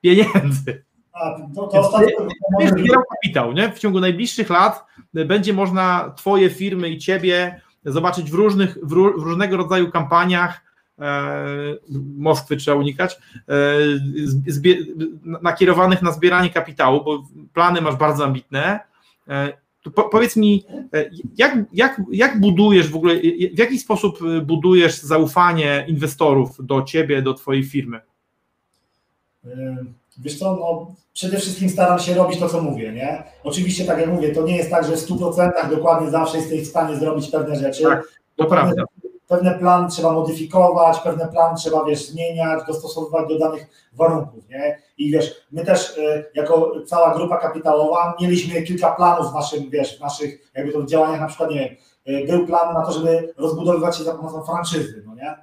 [0.00, 0.84] pieniędzy.
[1.12, 2.28] A, to, to ostatnio,
[2.66, 3.72] zbierał kapitał, nie?
[3.72, 9.12] W ciągu najbliższych lat będzie można Twoje firmy i Ciebie zobaczyć w, różnych, w, ró,
[9.18, 10.67] w różnego rodzaju kampaniach.
[11.00, 11.46] E,
[12.16, 13.54] Moskwy trzeba unikać, e,
[15.42, 17.22] nakierowanych na zbieranie kapitału, bo
[17.54, 18.80] plany masz bardzo ambitne.
[19.28, 19.52] E,
[19.94, 20.64] po, powiedz mi,
[21.36, 23.14] jak, jak, jak budujesz w ogóle,
[23.54, 28.00] w jaki sposób budujesz zaufanie inwestorów do ciebie, do twojej firmy?
[30.18, 33.22] Wiesz co, no, przede wszystkim staram się robić to, co mówię, nie?
[33.44, 36.70] Oczywiście, tak jak mówię, to nie jest tak, że w 100% dokładnie zawsze jesteś w
[36.70, 37.82] stanie zrobić pewne rzeczy.
[37.82, 38.04] Tak,
[38.36, 38.82] to prawda.
[39.28, 44.78] Pewne plany trzeba modyfikować, pewne plany trzeba, wiesz, zmieniać, dostosowywać do danych warunków, nie?
[44.98, 49.98] I wiesz, my też y, jako cała grupa kapitałowa mieliśmy kilka planów w naszym, wiesz,
[49.98, 53.34] w naszych jakby to działaniach, na przykład, nie wiem, y, był plan na to, żeby
[53.36, 55.36] rozbudowywać się za pomocą franczyzy, no nie?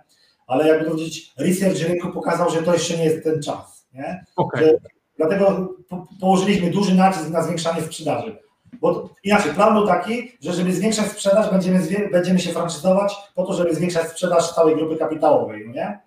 [0.48, 4.26] Ale jakby to powiedzieć, research rynku pokazał, że to jeszcze nie jest ten czas nie?
[4.36, 4.63] Okay.
[4.63, 4.78] Że,
[5.17, 8.38] dlatego po, położyliśmy duży nacisk na zwiększanie sprzedaży.
[8.82, 13.54] Bo inaczej, plan był taki, że żeby zwiększać sprzedaż, będziemy, będziemy się franczyzować po to,
[13.54, 16.00] żeby zwiększać sprzedaż całej grupy kapitałowej, no nie?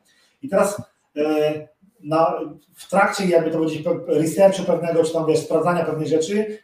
[0.43, 0.83] I teraz
[1.17, 1.69] e,
[2.05, 2.41] na,
[2.75, 6.59] w trakcie, jakby to powiedzieć, researchu pewnego, czy tam wiesz, sprawdzania pewnych rzeczy,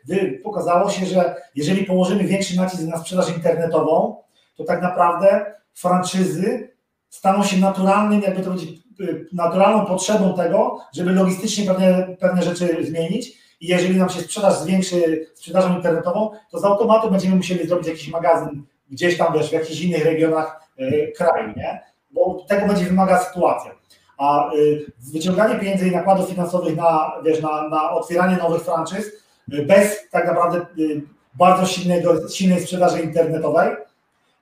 [0.44, 4.16] pokazało się, że jeżeli położymy większy nacisk na sprzedaż internetową,
[4.56, 6.70] to tak naprawdę franczyzy
[7.08, 12.86] staną się naturalnym, jakby to powiedzieć, Y, naturalną potrzebą tego, żeby logistycznie pewne, pewne rzeczy
[12.86, 17.88] zmienić i jeżeli nam się sprzedaż zwiększy sprzedażą internetową, to z automatu będziemy musieli zrobić
[17.88, 21.80] jakiś magazyn gdzieś tam, wiesz, w jakichś innych regionach y, kraju, nie?
[22.10, 23.70] Bo tego będzie wymagała sytuacja.
[24.18, 29.12] A y, wyciąganie pieniędzy i nakładów finansowych na, wiesz, na, na otwieranie nowych franczyz
[29.52, 31.02] y, bez tak naprawdę y,
[31.34, 33.70] bardzo silnego, silnej sprzedaży internetowej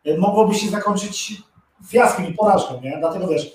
[0.07, 1.43] y, mogłoby się zakończyć
[1.89, 2.97] fiaskiem i porażką, nie?
[2.99, 3.55] Dlatego wiesz,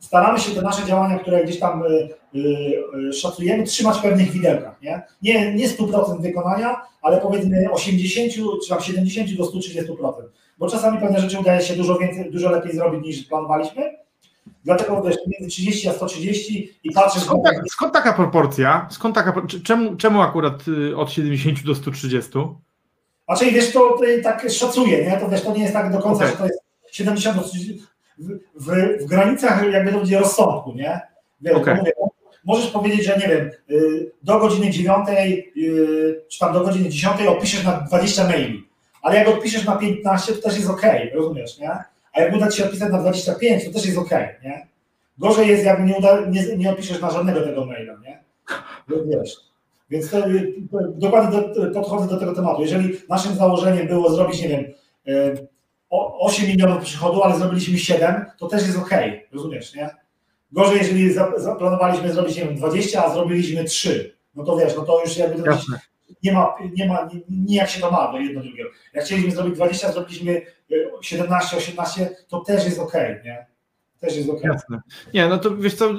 [0.00, 2.21] staramy się te nasze działania, które gdzieś tam y,
[3.12, 4.82] szacujemy, trzymać w pewnych widełkach.
[4.82, 10.12] Nie, nie, nie 100% wykonania, ale powiedzmy 80 czy tam 70 do 130%.
[10.58, 14.02] Bo czasami pewne rzeczy udaje się dużo więcej, dużo lepiej zrobić niż planowaliśmy.
[14.64, 17.20] Dlatego wiesz, między 30 a 130 i patrzę.
[17.20, 18.88] Skąd, tak, skąd taka proporcja?
[18.90, 22.30] Skąd taka, czemu, czemu akurat y, od 70 do 130?
[23.26, 25.16] A czyli wiesz, to, to tak szacuję, nie?
[25.16, 26.28] To wiesz, to nie jest tak do końca, okay.
[26.28, 27.82] że to jest 70 do 30
[28.18, 31.00] w, w, granicach jakby to będzie rozsądku, nie?
[31.40, 31.74] Wiesz, okay.
[31.74, 31.92] mówię,
[32.44, 35.08] możesz powiedzieć, że nie wiem, y, do godziny 9
[35.56, 38.68] y, czy tam do godziny 10 opiszesz na 20 maili,
[39.02, 40.82] ale jak odpiszesz na 15, to też jest ok,
[41.14, 41.70] rozumiesz, nie?
[42.12, 44.10] A jak uda Ci się odpisać na 25, to też jest ok,
[44.44, 44.66] nie?
[45.18, 48.22] Gorzej jest, jak nie, uda, nie, nie na żadnego tego maila, nie?
[49.06, 49.36] Wiesz.
[49.90, 50.54] Więc to, y,
[50.94, 52.62] dokładnie do, podchodzę do tego tematu.
[52.62, 54.64] Jeżeli naszym założeniem było zrobić, nie wiem,
[55.90, 58.90] 8 milionów przychodu, ale zrobiliśmy 7, to też jest ok,
[59.32, 59.90] rozumiesz, nie?
[60.52, 65.02] Gorzej, jeżeli zaplanowaliśmy zrobić, nie wiem, 20, a zrobiliśmy 3, no to wiesz, no to
[65.04, 65.58] już jakby to
[66.22, 68.70] nie ma, nie ma, nie, nie jak się to ma do jedno drugiego.
[68.94, 70.42] Jak chcieliśmy zrobić 20, zrobiliśmy
[71.00, 73.46] 17, 18, to też jest ok, nie?
[74.00, 74.42] Też jest ok.
[74.44, 74.80] Jasne.
[75.14, 75.90] Nie, no to wiesz co,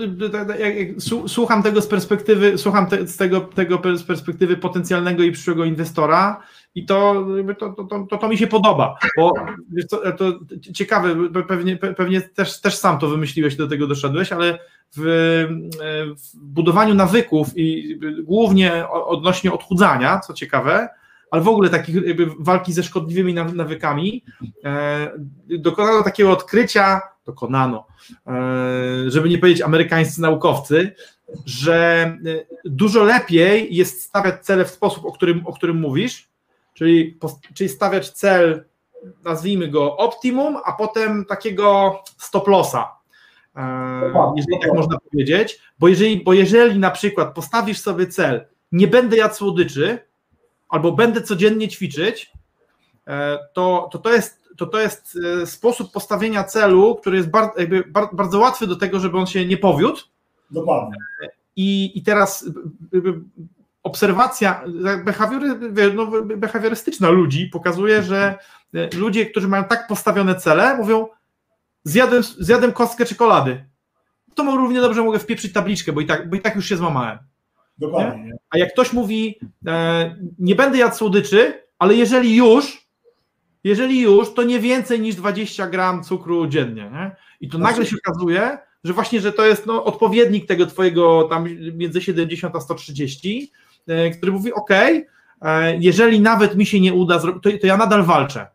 [0.60, 0.88] jak, jak
[1.28, 6.42] słucham tego z perspektywy, słucham te, z tego, tego z perspektywy potencjalnego i przyszłego inwestora,
[6.76, 7.26] i to,
[7.60, 9.34] to, to, to, to mi się podoba, bo
[9.90, 10.40] to, to
[10.74, 11.16] ciekawe,
[11.48, 14.60] pewnie, pewnie też, też sam to wymyśliłeś, do tego doszedłeś, ale
[14.98, 15.02] w,
[16.18, 20.90] w budowaniu nawyków i głównie odnośnie odchudzania, co ciekawe,
[21.32, 21.96] ale w ogóle takich
[22.40, 24.24] walki ze szkodliwymi nawykami,
[24.64, 25.12] e,
[25.50, 27.88] dokonano takiego odkrycia, dokonano,
[28.28, 28.32] e,
[29.08, 30.96] żeby nie powiedzieć amerykańscy naukowcy,
[31.46, 32.18] że
[32.66, 36.33] dużo lepiej jest stawiać cele w sposób, o którym, o którym mówisz,
[36.74, 37.18] czyli,
[37.54, 38.66] czyli stawiać cel,
[39.24, 42.96] nazwijmy go optimum, a potem takiego stop lossa,
[43.56, 48.88] e, jeżeli tak można powiedzieć, bo jeżeli, bo jeżeli na przykład postawisz sobie cel, nie
[48.88, 50.00] będę jadł słodyczy,
[50.70, 52.32] albo będę codziennie ćwiczyć,
[53.08, 57.54] e, to, to, to, jest, to, to jest e, sposób postawienia celu, który jest bardzo,
[58.14, 60.02] bardzo łatwy do tego, żeby on się nie powiódł.
[60.52, 60.98] Dokładnie.
[61.56, 62.50] I, i teraz
[63.84, 64.64] obserwacja
[65.06, 65.56] behawiory,
[65.94, 68.38] no, behawiorystyczna ludzi pokazuje, że
[68.74, 71.08] e, ludzie, którzy mają tak postawione cele, mówią
[71.84, 73.66] zjadłem, zjadłem kostkę czekolady.
[74.36, 77.20] To równie dobrze mogę wpieprzyć tabliczkę, bo i tak, bo i tak już się złamałem.
[77.78, 78.24] Dokładnie.
[78.24, 78.32] Nie?
[78.50, 82.88] A jak ktoś mówi, e, nie będę jadł słodyczy, ale jeżeli już,
[83.64, 86.92] jeżeli już, to nie więcej niż 20 gram cukru dziennie.
[86.92, 87.16] Nie?
[87.42, 91.48] I to nagle się okazuje, że właśnie, że to jest no, odpowiednik tego twojego tam
[91.74, 93.63] między 70 a 130 E,
[94.18, 98.48] który mówi: OK, e, jeżeli nawet mi się nie uda to, to ja nadal walczę.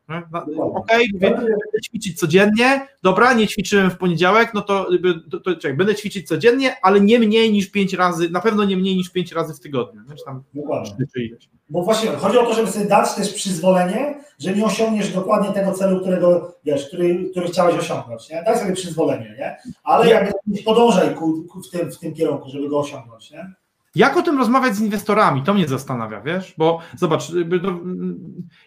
[0.75, 4.89] Okej, okay, będę ćwiczyć codziennie, dobra, nie ćwiczyłem w poniedziałek, no to,
[5.31, 8.77] to, to czekaj, będę ćwiczyć codziennie, ale nie mniej niż pięć razy, na pewno nie
[8.77, 10.03] mniej niż pięć razy w tygodniu.
[10.11, 11.07] Wiesz, tam Dokładnie.
[11.71, 15.73] Bo właśnie chodzi o to, żeby sobie dać też przyzwolenie, że nie osiągniesz dokładnie tego
[15.73, 18.31] celu, którego wiesz, który, który chciałeś osiągnąć.
[18.31, 18.43] Nie?
[18.43, 19.57] Daj sobie przyzwolenie, nie?
[19.85, 20.33] ale jakby
[20.65, 23.31] podążaj ku, ku w, tym, w tym kierunku, żeby go osiągnąć.
[23.31, 23.55] Nie?
[23.95, 25.43] Jak o tym rozmawiać z inwestorami?
[25.43, 26.55] To mnie zastanawia, wiesz?
[26.59, 27.33] Bo zobacz,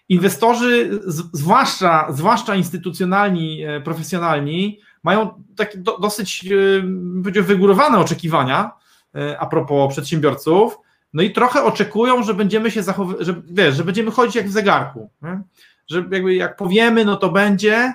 [0.10, 1.00] inwestorzy,
[1.34, 8.72] zwłaszcza, zwłaszcza instytucjonalni, e, profesjonalni, mają takie do, dosyć e, wygórowane oczekiwania
[9.16, 10.78] e, a propos przedsiębiorców.
[11.14, 14.52] No i trochę oczekują, że będziemy się zachowywać, że, wiesz, że będziemy chodzić jak w
[14.52, 15.10] zegarku.
[15.22, 15.42] Nie?
[15.88, 17.94] Że jakby jak powiemy, no to będzie.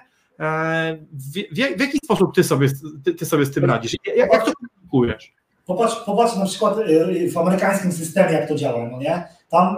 [1.12, 2.68] W, w, w jaki sposób ty sobie,
[3.04, 3.96] ty, ty sobie z tym radzisz?
[4.06, 5.34] Jak, jak to komunikujesz?
[5.66, 9.28] Popatrz, popatrz na przykład y, w amerykańskim systemie, jak to działa, no nie?
[9.48, 9.76] Tam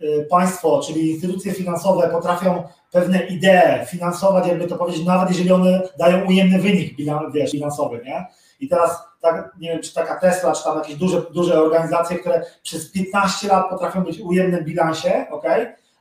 [0.00, 5.82] y, państwo, czyli instytucje finansowe potrafią pewne idee finansować, jakby to powiedzieć, nawet jeżeli one
[5.98, 6.96] dają ujemny wynik
[7.32, 8.26] wiesz, finansowy, nie?
[8.60, 12.42] I teraz, tak, nie wiem, czy taka Tesla, czy tam jakieś duże, duże organizacje, które
[12.62, 15.44] przez 15 lat potrafią być ujemnym bilansie, ok?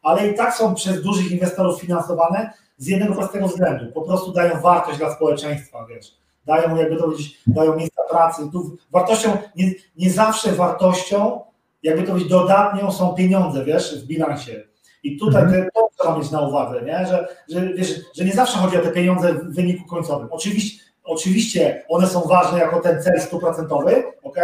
[0.02, 4.62] Ale i tak są przez dużych inwestorów finansowane z jednego prostego względu, po prostu dają
[4.62, 8.42] wartość dla społeczeństwa, wiesz dają, jakby to powiedzieć, dają miejsca pracy.
[8.52, 11.42] Tu wartością, nie, nie zawsze wartością,
[11.84, 14.64] jakby to powiedzieć, dodatnią są pieniądze, wiesz, w bilansie.
[15.04, 15.70] I tutaj mhm.
[15.74, 17.06] to trzeba mieć na uwadze, nie?
[17.06, 20.28] Że, że, wiesz, że nie zawsze chodzi o te pieniądze w wyniku końcowym.
[20.32, 24.38] Oczywiście, oczywiście one są ważne jako ten cel stuprocentowy, ok?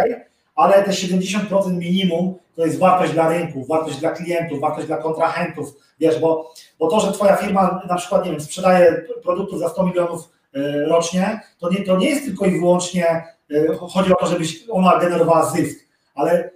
[0.54, 5.74] ale te 70% minimum to jest wartość dla rynku, wartość dla klientów, wartość dla kontrahentów,
[6.00, 9.86] wiesz, bo, bo to, że twoja firma na przykład, nie wiem, sprzedaje produktów za 100
[9.86, 10.28] milionów
[10.86, 13.06] rocznie, to nie, to nie jest tylko i wyłącznie,
[13.50, 15.78] e, chodzi o to, żebyś ona generowała zysk,
[16.14, 16.50] ale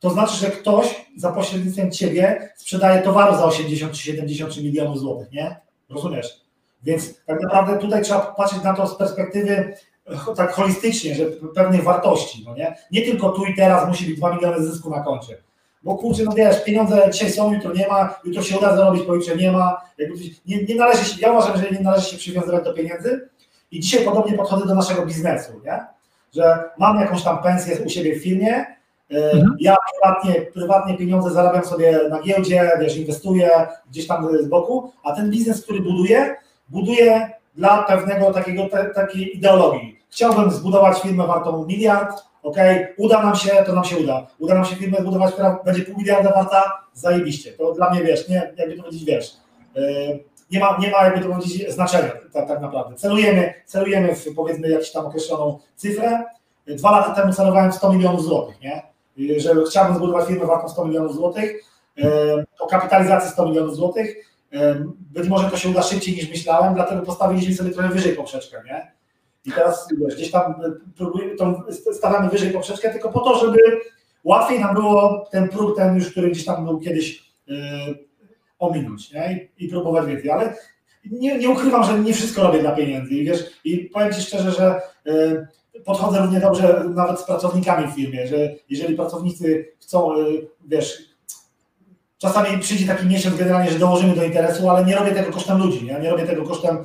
[0.00, 5.32] to znaczy, że ktoś za pośrednictwem ciebie sprzedaje towaru za 80 czy 70 milionów złotych,
[5.32, 5.56] nie?
[5.88, 6.40] Rozumiesz?
[6.82, 9.74] Więc tak naprawdę tutaj trzeba patrzeć na to z perspektywy
[10.06, 12.76] e, tak holistycznie, że pewnej wartości, no nie?
[12.90, 15.47] Nie tylko tu i teraz musi być 2 miliony zysku na koncie.
[15.82, 19.36] Bo kurczę, no wiesz, pieniądze dzisiaj są, jutro nie ma, jutro się uda zarobić, pojutrze
[19.36, 19.80] nie ma.
[20.46, 23.28] Nie, nie należy się, ja uważam, że nie należy się przywiązywać do pieniędzy
[23.70, 25.86] i dzisiaj podobnie podchodzę do naszego biznesu, nie?
[26.34, 28.66] że mam jakąś tam pensję u siebie w firmie,
[29.10, 29.56] e, mhm.
[29.60, 33.50] ja prywatnie, prywatnie pieniądze zarabiam sobie na giełdzie, wiesz, inwestuję
[33.90, 36.36] gdzieś tam z boku, a ten biznes, który buduję,
[36.68, 39.98] buduję dla pewnego takiego, te, takiej ideologii.
[40.10, 42.56] Chciałbym zbudować firmę wartą miliard, ok,
[42.96, 44.26] uda nam się, to nam się uda.
[44.38, 47.52] Uda nam się firmę zbudować, która będzie pół miliarda warta, zajebiście.
[47.52, 49.36] To dla mnie, wiesz, nie, jakby to powiedzieć, wiesz,
[49.74, 52.96] yy, nie ma, nie ma jakby to powiedzieć znaczenia tak, tak naprawdę.
[52.96, 56.24] Celujemy, celujemy w powiedzmy jakąś tam określoną cyfrę.
[56.66, 58.82] Dwa lata temu celowałem 100 milionów złotych, nie?
[59.40, 61.64] Że chciałbym zbudować firmę wartą 100 milionów złotych,
[62.60, 64.16] o kapitalizacji 100 milionów złotych.
[65.00, 68.92] Być może to się uda szybciej niż myślałem, dlatego postawiliśmy sobie trochę wyżej poprzeczkę, nie?
[69.48, 70.54] I teraz wiesz, gdzieś tam
[70.96, 73.58] próbuję, tą, stawiamy wyżej poprzeczkę tylko po to, żeby
[74.24, 77.56] łatwiej nam było ten próg, ten już, który gdzieś tam był kiedyś yy,
[78.58, 79.48] ominąć nie?
[79.58, 80.56] I, I, próbować więcej, ale
[81.10, 83.14] nie, nie, ukrywam, że nie wszystko robię dla pieniędzy.
[83.14, 85.46] I wiesz, i powiem Ci szczerze, że yy,
[85.84, 90.12] podchodzę równie dobrze nawet z pracownikami w firmie, że jeżeli pracownicy chcą,
[90.68, 91.08] wiesz,
[92.18, 95.84] czasami przyjdzie taki miesiąc generalnie, że dołożymy do interesu, ale nie robię tego kosztem ludzi,
[95.84, 96.84] nie, nie robię tego kosztem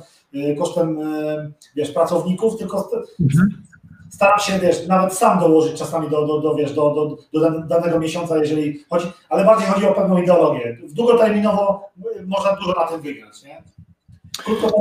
[0.58, 3.62] kosztem y, wiesz, pracowników, tylko mhm.
[4.10, 7.98] staram się wiesz, nawet sam dołożyć czasami do, do, do, wiesz, do, do, do danego
[7.98, 10.78] miesiąca, jeżeli chodzi, ale bardziej chodzi o pewną ideologię.
[10.92, 13.42] Długoterminowo y, można dużo na tym wygrać.
[13.42, 13.62] Nie?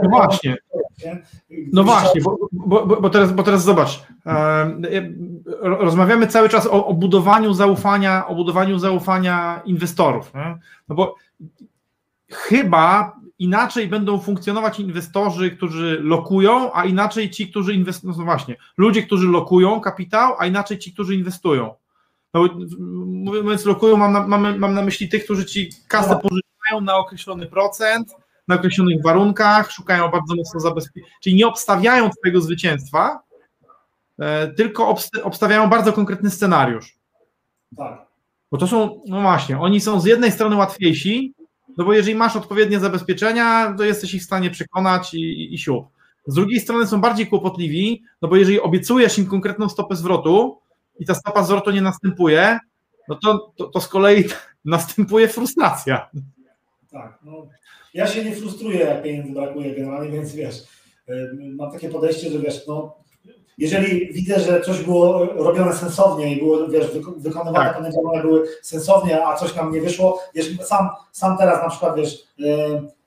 [0.03, 0.57] No właśnie.
[1.73, 4.03] No właśnie, bo, bo, bo, teraz, bo teraz zobacz.
[5.61, 10.33] Rozmawiamy cały czas o, o budowaniu zaufania, o budowaniu zaufania inwestorów.
[10.33, 10.57] Nie?
[10.89, 11.15] No bo
[12.29, 18.13] chyba inaczej będą funkcjonować inwestorzy, którzy lokują, a inaczej ci, którzy inwestują.
[18.17, 21.75] No właśnie, ludzie, którzy lokują kapitał, a inaczej ci, którzy inwestują.
[22.33, 22.49] No,
[23.07, 27.47] mówiąc lokują, mam na, mam, mam na myśli tych, którzy ci kasę pożyczają na określony
[27.47, 28.15] procent,
[28.47, 33.19] na określonych warunkach, szukają bardzo mocno zabezpieczenia, czyli nie obstawiają twojego zwycięstwa,
[34.19, 36.97] e, tylko obstawiają bardzo konkretny scenariusz.
[37.77, 38.05] Tak.
[38.51, 41.33] Bo to są, no właśnie, oni są z jednej strony łatwiejsi,
[41.77, 45.57] no bo jeżeli masz odpowiednie zabezpieczenia, to jesteś ich w stanie przekonać i, i, i
[45.57, 45.85] siup.
[46.27, 50.57] Z drugiej strony są bardziej kłopotliwi, no bo jeżeli obiecujesz im konkretną stopę zwrotu
[50.99, 52.59] i ta stopa zwrotu nie następuje,
[53.07, 54.23] no to, to, to z kolei
[54.65, 56.09] następuje frustracja.
[56.91, 57.47] Tak, no,
[57.93, 60.63] ja się nie frustruję, jak pieniędzy brakuje generalnie, więc wiesz,
[61.55, 63.02] mam takie podejście, że wiesz, no,
[63.57, 66.85] jeżeli widzę, że coś było robione sensownie i było, wiesz,
[67.17, 67.73] wykonywane Tak.
[67.75, 71.95] pewne działania były sensownie, a coś nam nie wyszło, wiesz, sam, sam teraz na przykład,
[71.95, 72.43] wiesz, y,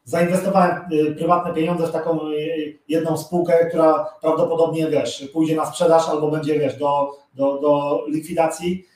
[0.04, 6.08] zainwestowałem y, prywatne pieniądze w taką y, jedną spółkę, która prawdopodobnie, wiesz, pójdzie na sprzedaż
[6.08, 8.86] albo będzie, wiesz, do, do, do likwidacji,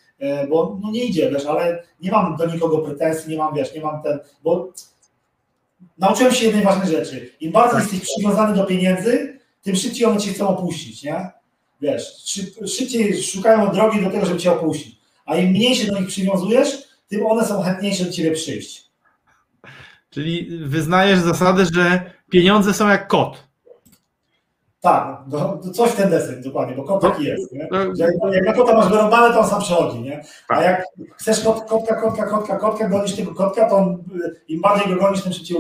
[0.49, 3.81] bo no nie idzie, wiesz, ale nie mam do nikogo pretensji, nie mam, wiesz, nie
[3.81, 4.69] mam ten, bo
[5.99, 7.31] nauczyłem się jednej ważnej rzeczy.
[7.41, 7.93] Im bardziej Tak.
[7.93, 11.31] jesteś przywiązany do pieniędzy, tym szybciej one cię chcą opuścić, nie?
[11.81, 14.97] Wiesz, szyb, szybciej szukają drogi do tego, żeby cię opuścić.
[15.27, 16.69] A im mniej się do nich przywiązujesz,
[17.09, 18.91] tym one są chętniejsze do ciebie przyjść.
[20.11, 23.50] Czyli wyznajesz zasadę, że pieniądze są jak kot.
[24.81, 27.69] Tak, no, coś w ten deseń, dokładnie, bo kot taki jest, nie?
[27.71, 30.25] No, Że jak, na kota masz wyrąbane, to on sam przychodzi, nie?
[30.49, 30.65] A Tak.
[30.65, 30.85] jak
[31.17, 35.01] chcesz kot, kotka, kotka, kotka, kotka, gonisz tego kotka, to on, y, im bardziej go
[35.01, 35.57] gonisz, tym szybciej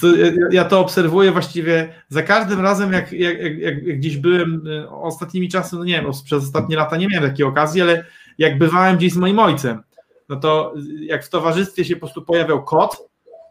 [0.00, 4.16] co, ja, ja to obserwuję właściwie za każdym razem, jak, jak, jak, jak jak gdzieś
[4.16, 8.04] byłem y, ostatnimi czasy, no nie wiem, przez ostatnie lata nie miałem takiej okazji, ale
[8.38, 9.82] jak bywałem gdzieś z moim ojcem,
[10.28, 12.96] no to y, jak w towarzystwie się po prostu pojawiał kot,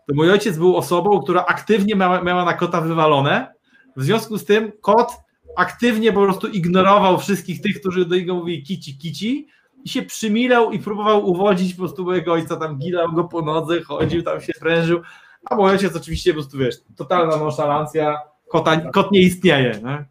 [0.08, 3.54] to mój ojciec był osobą, która aktywnie miała, miała na kota wywalone.
[3.96, 5.12] W związku z tym kot
[5.56, 9.48] aktywnie po prostu ignorował wszystkich tych, którzy do niego mówili kici, kici
[9.84, 13.82] i się przymilał i próbował uwodzić po prostu mojego ojca, tam gilał go po nodze,
[13.82, 15.02] chodził, tam się prężył,
[15.46, 18.18] a mój ojciec oczywiście po prostu, wiesz, totalna nonszalancja,
[18.48, 20.06] kota, kot nie istnieje, nie?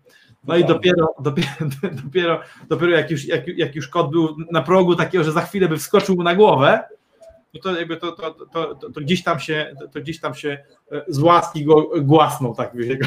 [0.44, 1.48] No i dopiero, dopiero,
[2.04, 5.68] dopiero, dopiero jak, już, jak, jak już kot był na progu takiego, że za chwilę
[5.68, 6.84] by wskoczył mu na głowę,
[7.54, 10.58] no to jakby to, to, to, to, gdzieś tam się, to, gdzieś tam się
[10.92, 12.98] e, z łaski go głasnął, tak wiesz.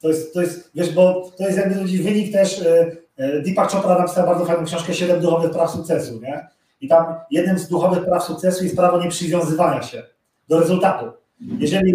[0.00, 3.98] To jest, to jest, wiesz, bo to jest jakby wynik też, e, e, Deepak Chopra
[3.98, 6.48] napisał bardzo fajną książkę Siedem duchowych praw sukcesu, nie?
[6.80, 10.02] I tam jednym z duchowych praw sukcesu jest prawo nieprzywiązywania się
[10.48, 11.12] do rezultatu.
[11.58, 11.94] Jeżeli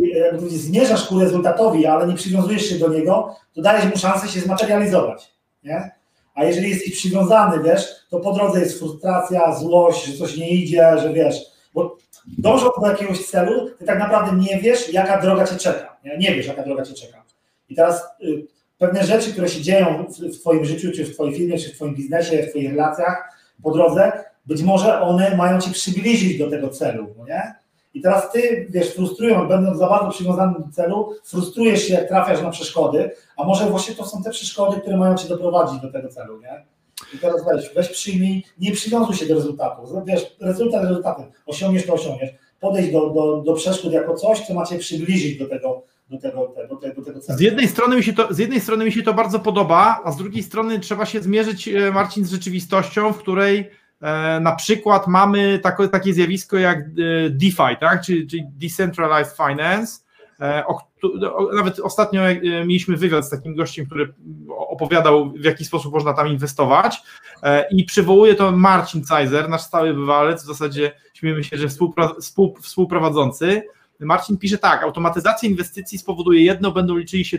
[0.50, 5.32] zmierzasz ku rezultatowi, ale nie przywiązujesz się do niego, to dajesz mu szansę się zmaterializować,
[5.64, 5.92] nie?
[6.34, 10.98] A jeżeli jesteś przywiązany, wiesz, to po drodze jest frustracja, złość, że coś nie idzie,
[11.02, 11.36] że wiesz,
[11.74, 11.98] bo
[12.38, 15.98] dążąc do jakiegoś celu, ty tak naprawdę nie wiesz, jaka droga cię czeka.
[16.06, 17.24] Nie, nie wiesz, jaka droga cię czeka.
[17.70, 21.36] I teraz y, pewne rzeczy, które się dzieją w, w Twoim życiu, czy w Twojej
[21.36, 24.12] firmie, czy w Twoim biznesie, w Twoich relacjach po drodze,
[24.46, 27.63] być może one mają Cię przybliżyć do tego celu, no nie?
[27.94, 32.42] I teraz Ty, wiesz, frustrując, będąc za bardzo przywiązany do celu, frustrujesz się, jak trafiasz
[32.42, 36.10] na przeszkody, a może właśnie to są te przeszkody, które mają Cię doprowadzić do tego
[36.10, 36.66] celu, nie?
[37.14, 40.04] I teraz weź, weź przyjmij, nie przywiązuj się do rezultatu.
[40.06, 42.30] Wiesz, rezultat rezultatem, osiągniesz to osiągniesz.
[42.60, 46.54] Podejdź do, do, do przeszkód jako coś, co ma Cię przybliżyć do tego, do tego,
[46.70, 47.22] do tego, do tego.
[47.22, 50.12] Z jednej, strony mi się to, z jednej strony mi się to bardzo podoba, a
[50.12, 53.70] z drugiej strony trzeba się zmierzyć, e, Marcin, z rzeczywistością, w której
[54.42, 55.60] na przykład mamy
[55.92, 58.02] takie zjawisko jak e, DeFi, tak?
[58.02, 60.04] czyli, czyli Decentralized Finance.
[60.40, 60.64] E,
[61.56, 64.14] nawet ostatnio e, mieliśmy wywiad z takim gościem, który
[64.50, 67.02] opowiadał, w jaki sposób można tam inwestować
[67.44, 72.14] e, i przywołuje to Marcin Cajzer, nasz stały bywalec, w zasadzie śmiejemy się, że współpra,
[72.22, 73.64] współ, współprowadzący.
[74.00, 77.38] Marcin pisze tak, automatyzacja inwestycji spowoduje jedno, będą liczyli się,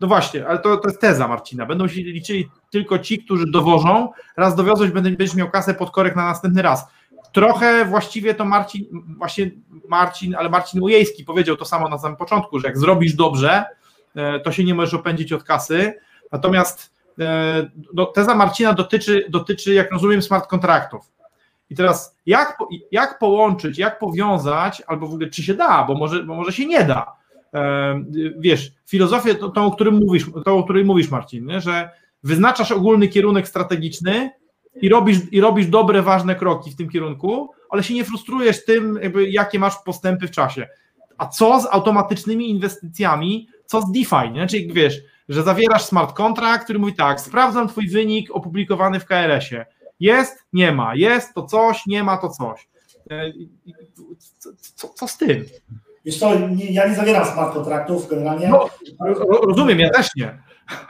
[0.00, 4.12] no właśnie, ale to, to jest teza Marcina, będą się liczyli tylko ci, którzy dowożą,
[4.36, 6.86] raz dowiozłeś, będziesz miał kasę pod korek na następny raz.
[7.32, 8.84] Trochę właściwie to Marcin,
[9.18, 9.50] właśnie
[9.88, 13.64] Marcin, ale Marcin Ujejski powiedział to samo na samym początku, że jak zrobisz dobrze,
[14.16, 15.94] e, to się nie możesz opędzić od kasy,
[16.32, 21.12] natomiast e, no, teza Marcina dotyczy, dotyczy, jak rozumiem, smart kontraktów.
[21.70, 22.58] I teraz jak,
[22.92, 26.66] jak połączyć, jak powiązać, albo w ogóle czy się da, bo może, bo może się
[26.66, 27.16] nie da.
[27.54, 28.04] E,
[28.38, 31.60] Wiesz, filozofię, tą, o którym mówisz, tą, o której mówisz, Marcin, nie?
[31.60, 31.90] że
[32.22, 34.30] wyznaczasz ogólny kierunek strategiczny
[34.82, 38.98] i robisz, i robisz dobre, ważne kroki w tym kierunku, ale się nie frustrujesz tym,
[39.02, 40.68] jakby, jakie masz postępy w czasie.
[41.18, 44.46] A co z automatycznymi inwestycjami, co z DeFi, nie?
[44.46, 49.66] Czyli wiesz, że zawierasz smart contract, który mówi tak, sprawdzam twój wynik opublikowany w KRS-ie.
[50.00, 52.68] Jest, nie ma, jest to coś, nie ma to coś.
[53.10, 53.32] E,
[54.38, 55.44] Co, co, co z tym?
[56.06, 58.48] Wiesz co, nie, ja nie zawieram smart kontraktów generalnie.
[58.48, 58.66] No,
[59.06, 60.38] ro- rozumiem, ja też nie.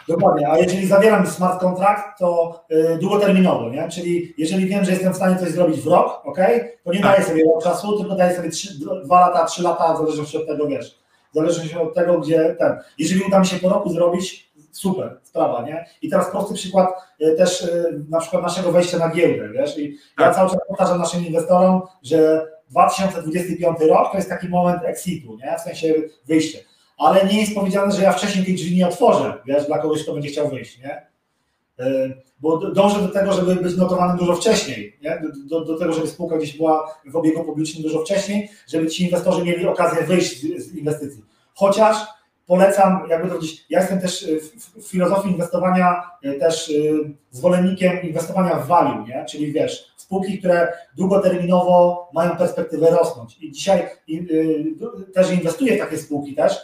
[0.09, 2.61] Dokładnie, a jeżeli zawieram smart kontrakt, to
[2.95, 3.89] y, długoterminowo, nie?
[3.89, 6.39] Czyli jeżeli wiem, że jestem w stanie coś zrobić w rok, ok,
[6.85, 7.13] to nie Tak.
[7.13, 8.69] daję sobie rok czasu, tylko daję sobie 3,
[9.05, 10.99] 2 lata, 3 lata, w zależności od tego, wiesz,
[11.33, 12.77] w zależności od tego, gdzie ten.
[12.99, 15.87] Jeżeli uda mi się po roku zrobić, super, sprawa, nie?
[16.03, 16.89] I teraz prosty przykład
[17.21, 19.91] y, też y, na przykład naszego wejścia na giełdę, wiesz, i
[20.21, 20.35] ja Tak.
[20.35, 25.59] cały czas powtarzam naszym inwestorom, że 2025 rok to jest taki moment exitu, nie?
[25.59, 25.95] W sensie
[26.27, 26.59] wyjścia
[26.99, 30.13] ale nie jest powiedziane, że ja wcześniej tej drzwi nie otworzę, wiesz, dla kogoś, kto
[30.13, 31.07] będzie chciał wyjść, nie?
[31.79, 35.23] Yy, Bo dążę do tego, żeby być notowanym dużo wcześniej, nie?
[35.23, 39.05] Do, do, do tego, żeby spółka gdzieś była w obiegu publicznym dużo wcześniej, żeby ci
[39.05, 41.25] inwestorzy mieli okazję wyjść z, z inwestycji.
[41.55, 41.97] Chociaż
[42.47, 46.73] polecam, jakby to powiedzieć, ja jestem też w, w filozofii inwestowania też
[47.31, 49.25] zwolennikiem inwestowania w value, nie?
[49.29, 53.89] czyli wiesz, spółki, które długoterminowo mają perspektywę rosnąć i dzisiaj
[55.15, 56.59] też inwestuję w takie spółki też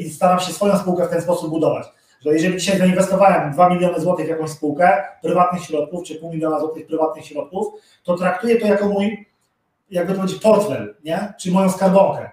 [0.00, 1.86] i staram się swoją spółkę w ten sposób budować
[2.24, 6.60] że jeżeli dzisiaj zainwestowałem 2 miliony złotych w jakąś spółkę, prywatnych środków, czy pół miliona
[6.60, 7.66] złotych prywatnych środków,
[8.04, 9.26] to traktuję to jako mój,
[9.90, 11.32] jakby to powiedzieć, portfel, nie?
[11.40, 12.30] czy moją skarbonkę.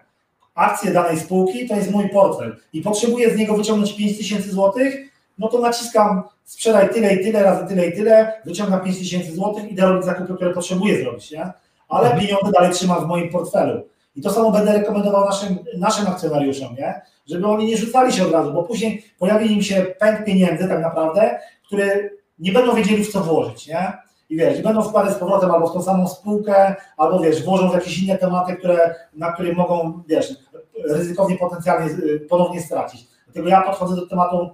[0.55, 5.11] Akcje danej spółki to jest mój portfel i potrzebuję z niego wyciągnąć 5 tysięcy złotych,
[5.37, 9.71] no to naciskam sprzedaj tyle i tyle razy tyle i tyle, wyciągam 5 tysięcy złotych,
[9.71, 11.51] idę robić zakupy, które potrzebuję zrobić, nie?
[11.89, 12.21] ale mhm.
[12.21, 13.81] pieniądze dalej trzymam w moim portfelu.
[14.15, 17.01] I to samo będę rekomendował naszym, naszym akcjonariuszom, nie?
[17.27, 20.81] żeby oni nie rzucali się od razu, bo później pojawi im się pęk pieniędzy tak
[20.81, 23.93] naprawdę, które nie będą wiedzieli w co włożyć, nie?
[24.29, 27.73] I wiesz, będą wkładać z powrotem albo w tą samą spółkę, albo wiesz, włożą w
[27.73, 30.35] jakieś inne tematy, które, na które mogą, wiesz,
[30.83, 33.07] ryzykownie potencjalnie y, ponownie stracić.
[33.25, 34.49] Dlatego ja podchodzę do tematu,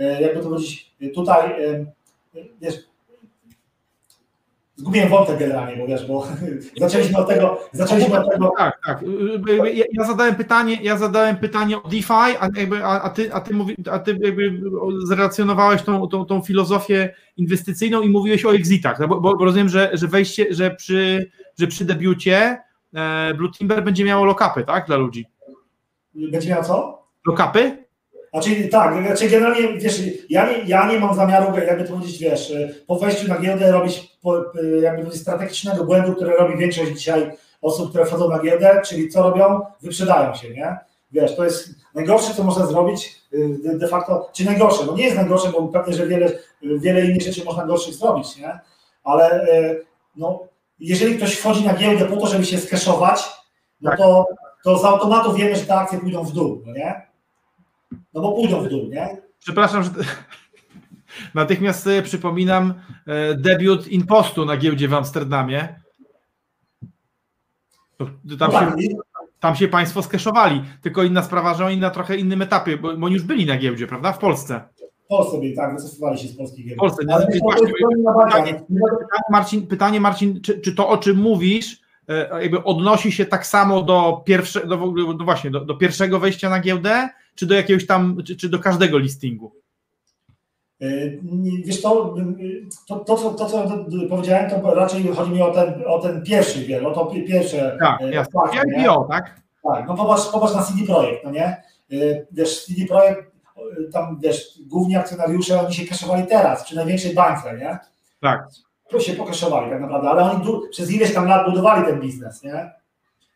[0.00, 1.86] y, jakby to powiedzieć, tutaj, y,
[2.60, 2.89] wiesz,
[4.80, 6.26] Zgubiłem wątek generalnie, bo wiesz, bo
[6.80, 8.52] zaczęliśmy od tego, zaczęliśmy od tego.
[8.58, 9.04] Tak, tak.
[9.74, 13.40] Ja, ja zadałem pytanie, ja zadałem pytanie o DeFi, a, jakby, a, a ty, a
[13.40, 14.60] ty, mówi, a ty jakby
[15.06, 19.90] zrelacjonowałeś tą, tą, tą filozofię inwestycyjną i mówiłeś o exitach, no bo, bo rozumiem, że,
[19.92, 22.58] że wejście, że przy, że przy debiucie
[22.94, 25.26] e, Blue Timber będzie miało lockupy, tak, dla ludzi.
[26.14, 27.06] Będzie miało co?
[27.26, 27.84] Lockupy?
[28.32, 32.52] Znaczy tak, znaczy generalnie, wiesz, ja nie, ja nie mam zamiaru, jakby to powiedzieć, wiesz,
[32.86, 34.18] po wejściu na giełdę robić
[34.82, 39.22] jakby powiedzieć, strategicznego błędu, który robi większość dzisiaj osób, które wchodzą na giełdę, czyli co
[39.22, 39.60] robią?
[39.82, 40.76] Wyprzedają się, nie?
[41.12, 45.16] Wiesz, to jest najgorsze, co można zrobić y, de facto, czy najgorsze, no nie jest
[45.16, 48.60] najgorsze, bo pewnie, że wiele, wiele innych rzeczy można gorszych zrobić, nie?
[49.04, 49.46] Ale
[50.16, 50.40] no,
[50.78, 53.22] jeżeli ktoś wchodzi na giełdę po to, żeby się skeszować,
[53.80, 53.98] no tak.
[53.98, 54.26] to,
[54.64, 57.09] to z automatu wiemy, że te akcje pójdą w dół, no nie?
[58.14, 59.16] No bo pójdą w dół, nie?
[59.38, 59.90] Przepraszam, że
[61.34, 62.74] natychmiast sobie przypominam
[63.06, 65.80] e, debiut Impostu na giełdzie w Amsterdamie.
[68.38, 68.86] Tam, się,
[69.40, 73.06] tam się Państwo skeszowali, tylko inna sprawa, że oni na trochę innym etapie, bo, bo
[73.06, 74.12] oni już byli na giełdzie, prawda?
[74.12, 74.60] W Polsce.
[75.04, 76.76] W Polsce byli, tak, wycofywali się z polskiej giełdy.
[76.76, 77.04] W Polsce.
[77.42, 77.72] Właśnie,
[78.20, 78.64] pytanie,
[79.30, 81.80] Marcin, pytanie Marcin czy, czy to o czym mówisz,
[82.40, 84.76] jakby odnosi się tak samo do, pierwsze, do,
[85.14, 88.58] do właśnie, do, do pierwszego wejścia na giełdę, czy do jakiegoś tam, czy, czy do
[88.58, 89.52] każdego listingu?
[90.80, 90.86] E,
[91.64, 92.14] wiesz to,
[92.86, 93.68] to, to, co, to, co
[94.08, 97.76] powiedziałem, to raczej chodzi mi o ten, o ten pierwszy wiel, o to pierwsze.
[97.80, 98.40] Tak, e, jasne.
[98.78, 99.40] IPO, tak?
[99.62, 101.44] Tak, no popatrz, popatrz na CD Projekt, no nie?
[101.44, 101.62] E,
[102.32, 103.30] wiesz, CD Projekt,
[103.92, 107.78] tam wiesz, główni akcjonariusze, oni się kaszowali teraz, przy największej bańce, nie?
[108.20, 108.48] Tak.
[108.90, 112.80] To się pokaszowali tak naprawdę, ale oni przez ileś tam lat budowali ten biznes, nie?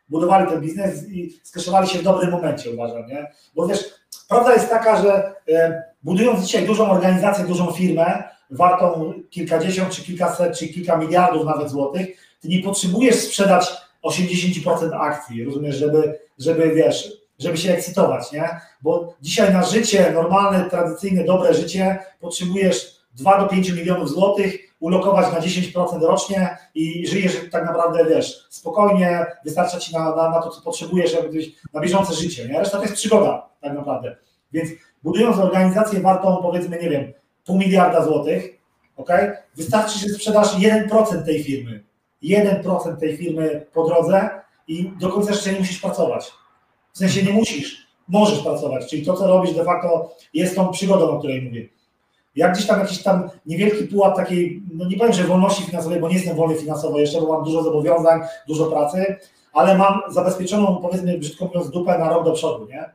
[0.09, 3.27] budowali ten biznes i skaszowali się w dobrym momencie, uważam, nie?
[3.55, 3.85] Bo wiesz,
[4.29, 10.59] prawda jest taka, że e, budując dzisiaj dużą organizację, dużą firmę, wartą kilkadziesiąt, czy kilkaset,
[10.59, 12.07] czy kilka miliardów nawet złotych,
[12.41, 13.73] ty nie potrzebujesz sprzedać
[14.05, 18.49] 80% akcji, rozumiesz, żeby, żeby wiesz, żeby się ekscytować, nie?
[18.83, 25.33] Bo dzisiaj na życie, normalne, tradycyjne, dobre życie potrzebujesz 2 do 5 milionów złotych, ulokować
[25.33, 30.51] na 10% rocznie i żyjesz tak naprawdę, wiesz, spokojnie, wystarcza ci na, na, na to,
[30.51, 31.39] co potrzebujesz, żeby
[31.73, 32.59] na bieżące życie, nie?
[32.59, 34.17] Reszta to jest przygoda, tak naprawdę.
[34.53, 34.71] Więc
[35.03, 37.13] budując organizację wartą, powiedzmy, nie wiem,
[37.45, 38.61] pół miliarda złotych,
[38.97, 39.11] ok?
[39.57, 41.85] Wystarczy, że sprzedasz 1% tej firmy.
[42.23, 44.31] 1% tej firmy po drodze
[44.69, 46.33] i do końca życia nie musisz pracować.
[46.93, 51.11] W sensie nie musisz, możesz pracować, czyli to, co robisz de facto jest tą przygodą,
[51.11, 51.69] o której mówię.
[52.37, 56.09] Jak gdzieś tam jakiś tam niewielki pułap takiej, no nie powiem, że wolności finansowej, bo
[56.09, 59.17] nie jestem wolny finansowo jeszcze, bo mam dużo zobowiązań, dużo pracy,
[59.53, 62.91] ale mam zabezpieczoną, powiedzmy brzydko mówiąc, dupę na rok do przodu, nie?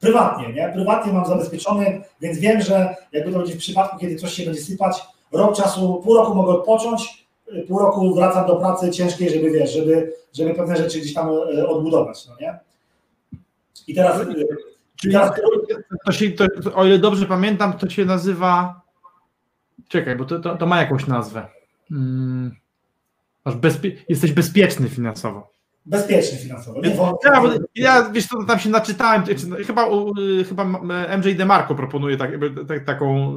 [0.00, 0.70] Prywatnie, nie?
[0.74, 4.60] Prywatnie mam zabezpieczony, więc wiem, że jakby to będzie w przypadku, kiedy coś się będzie
[4.60, 5.02] sypać,
[5.32, 7.26] rok czasu, pół roku mogę odpocząć,
[7.68, 11.68] pół roku wracam do pracy ciężkiej, żeby wiesz, żeby, żeby pewne rzeczy gdzieś tam e,
[11.68, 12.58] odbudować, no nie?
[13.86, 14.20] I teraz
[15.04, 15.16] Czyli
[16.06, 18.80] to się, to, o ile dobrze pamiętam, to się nazywa.
[19.88, 21.46] Czekaj, bo to, to, to ma jakąś nazwę.
[21.88, 22.50] Hmm.
[23.56, 23.92] Bezpie...
[24.08, 25.54] Jesteś bezpieczny finansowo.
[25.86, 26.80] Bezpieczny finansowo.
[26.80, 26.90] Nie
[27.24, 27.42] ja,
[27.74, 29.22] ja wiesz, to tam się naczytałem.
[29.66, 29.86] Chyba,
[30.48, 30.64] chyba
[31.18, 32.30] MJ DeMarco proponuje tak,
[32.68, 33.36] tak, taką,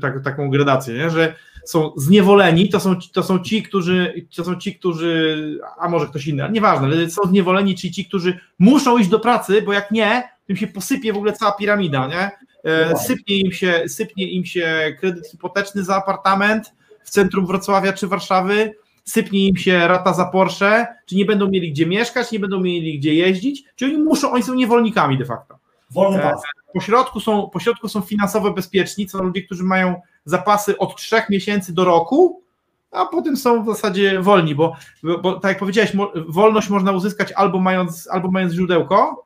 [0.00, 1.10] tak, taką gradację, nie?
[1.10, 6.06] że są zniewoleni, to są, to są ci, którzy, to są ci, którzy, a może
[6.06, 9.90] ktoś inny, nieważne, ale są zniewoleni, czyli ci, którzy muszą iść do pracy, bo jak
[9.90, 12.30] nie, tym się posypie w ogóle cała piramida, nie?
[12.70, 16.72] E, sypnie im się, sypnie im się kredyt hipoteczny za apartament
[17.04, 18.74] w centrum Wrocławia czy Warszawy,
[19.04, 22.98] sypnie im się rata za Porsche, czy nie będą mieli gdzie mieszkać, nie będą mieli
[22.98, 25.58] gdzie jeździć, czy oni muszą, oni są niewolnikami de facto.
[25.90, 26.42] Wolny pas.
[26.74, 31.30] po środku są, po środku są finansowo bezpieczni, są ludzie, którzy mają zapasy od trzech
[31.30, 32.42] miesięcy do roku,
[32.90, 34.76] a potem są w zasadzie wolni, bo,
[35.22, 35.92] bo, tak jak powiedziałeś,
[36.28, 39.25] wolność można uzyskać albo mając, albo mając źródełko,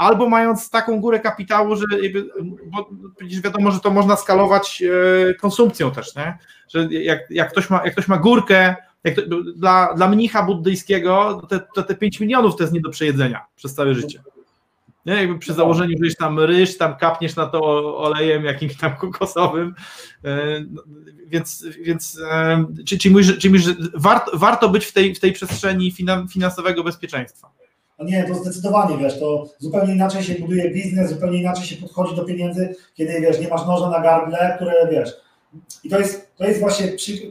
[0.00, 1.84] albo mając taką górę kapitału, że
[2.66, 4.82] bo przecież wiadomo, że to można skalować
[5.30, 6.38] e, konsumpcją też, nie?
[6.68, 8.76] że jak, jak, ktoś ma, jak ktoś ma górkę,
[9.16, 9.22] to,
[9.56, 13.74] dla, dla mnicha buddyjskiego te, to te 5 milionów to jest nie do przejedzenia przez
[13.74, 14.22] całe życie.
[15.06, 17.60] Nie, jakby przy założeniu, że tam ryż, tam kapniesz na to
[17.98, 19.74] olejem jakimś tam kokosowym,
[20.24, 20.82] e, no,
[21.26, 25.20] więc, więc e, czy, czy mówisz, czy mówisz że warto, warto być w tej, w
[25.20, 25.92] tej przestrzeni
[26.30, 27.50] finansowego bezpieczeństwa?
[28.00, 32.16] No nie, to zdecydowanie, wiesz, to zupełnie inaczej się buduje biznes, zupełnie inaczej się podchodzi
[32.16, 35.10] do pieniędzy, kiedy, wiesz, nie masz noża na gardle, które, wiesz,
[35.84, 36.88] i to jest, to jest właśnie,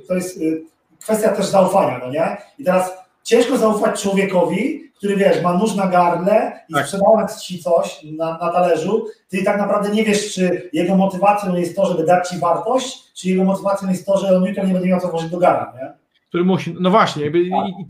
[0.07, 0.61] to jest y,
[1.01, 2.37] kwestia też zaufania, no nie?
[2.59, 2.91] I teraz
[3.23, 6.85] ciężko zaufać człowiekowi, który wiesz, ma nóż na gardle i tak.
[6.85, 11.75] sprzedając ci coś na, na talerzu, ty tak naprawdę nie wiesz, czy jego motywacją jest
[11.75, 14.89] to, żeby dać ci wartość, czy jego motywacją jest to, że on jutro nie będzie
[14.89, 15.93] miał co włożyć do gara, nie?
[16.29, 17.85] Który musi, no właśnie, jakby i, i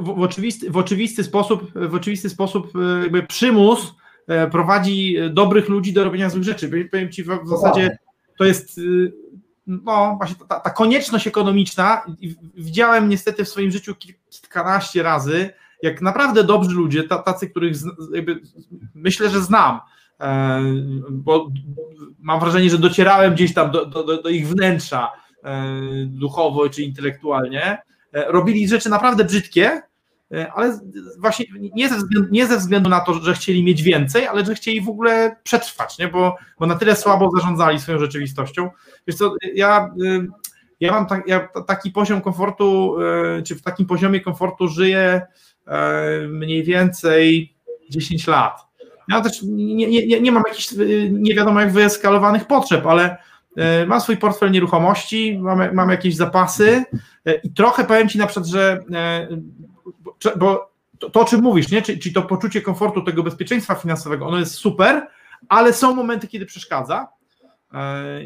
[0.00, 3.94] w, w, oczywisty, w, oczywisty sposób, w oczywisty sposób e, jakby przymus
[4.28, 6.88] e, prowadzi dobrych ludzi do robienia złych rzeczy.
[6.90, 7.98] Powiem ci w, w zasadzie
[8.38, 8.80] to jest
[9.66, 12.02] no właśnie ta, ta konieczność ekonomiczna,
[12.54, 13.94] widziałem niestety w swoim życiu
[14.30, 15.50] kilkanaście razy,
[15.82, 17.76] jak naprawdę dobrzy ludzie, tacy, których
[18.14, 18.40] jakby,
[18.94, 19.80] myślę, że znam,
[20.20, 20.62] e,
[21.10, 21.50] bo
[22.18, 25.25] mam wrażenie, że docierałem gdzieś tam do, do, do ich wnętrza e,
[26.06, 27.78] duchowo czy intelektualnie,
[28.12, 29.82] e, robili rzeczy naprawdę brzydkie,
[30.32, 30.78] E, ale
[31.18, 34.54] właśnie nie ze, względu, nie ze względu na to, że chcieli mieć więcej, ale że
[34.54, 36.08] chcieli w ogóle przetrwać, nie?
[36.08, 38.70] Bo, bo na tyle słabo zarządzali swoją rzeczywistością.
[39.06, 39.90] Wiesz co, ja,
[40.80, 42.96] ja mam tak, ja taki poziom komfortu,
[43.44, 45.22] czy w takim poziomie komfortu żyję
[46.28, 47.56] mniej więcej
[47.90, 48.66] 10 lat.
[49.08, 50.68] Ja też nie, nie, nie mam jakichś
[51.10, 53.16] nie wiadomo jak wyeskalowanych potrzeb, ale
[53.86, 56.84] mam swój portfel nieruchomości, mam, mam jakieś zapasy
[57.44, 58.84] i trochę powiem Ci na przykład, że
[60.36, 61.82] bo to, to o czym mówisz, nie?
[61.82, 65.06] Czyli, czyli to poczucie komfortu, tego bezpieczeństwa finansowego, ono jest super,
[65.48, 67.08] ale są momenty, kiedy przeszkadza.
[67.74, 68.20] E,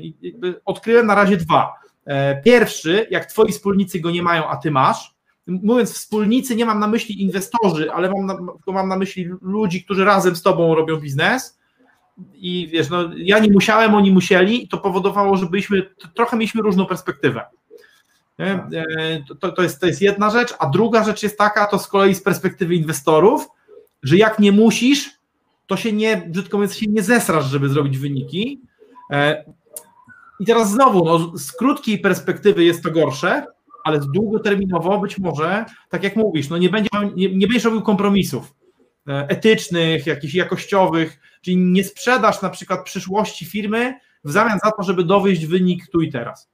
[0.64, 1.74] odkryłem na razie dwa.
[2.04, 5.14] E, pierwszy, jak twoi wspólnicy go nie mają, a ty masz.
[5.46, 10.04] Mówiąc wspólnicy, nie mam na myśli inwestorzy, ale mam na, mam na myśli ludzi, którzy
[10.04, 11.59] razem z tobą robią biznes.
[12.34, 15.82] I wiesz, no, ja nie musiałem, oni musieli, i to powodowało, że byliśmy,
[16.14, 17.44] trochę mieliśmy różną perspektywę.
[18.36, 18.74] Tak.
[18.98, 21.88] E, to, to, jest, to jest jedna rzecz, a druga rzecz jest taka, to z
[21.88, 23.48] kolei z perspektywy inwestorów,
[24.02, 25.10] że jak nie musisz,
[25.66, 28.60] to się nie, brzydko mówiąc, się nie zesrasz, żeby zrobić wyniki.
[29.10, 29.44] E,
[30.40, 33.46] I teraz znowu, no, z krótkiej perspektywy jest to gorsze,
[33.84, 38.54] ale długoterminowo być może, tak jak mówisz, no nie, będzie, nie, nie będziesz robił kompromisów
[39.08, 44.82] e, etycznych, jakichś jakościowych, czyli nie sprzedasz na przykład przyszłości firmy w zamian za to,
[44.82, 46.50] żeby dowieść wynik tu i teraz.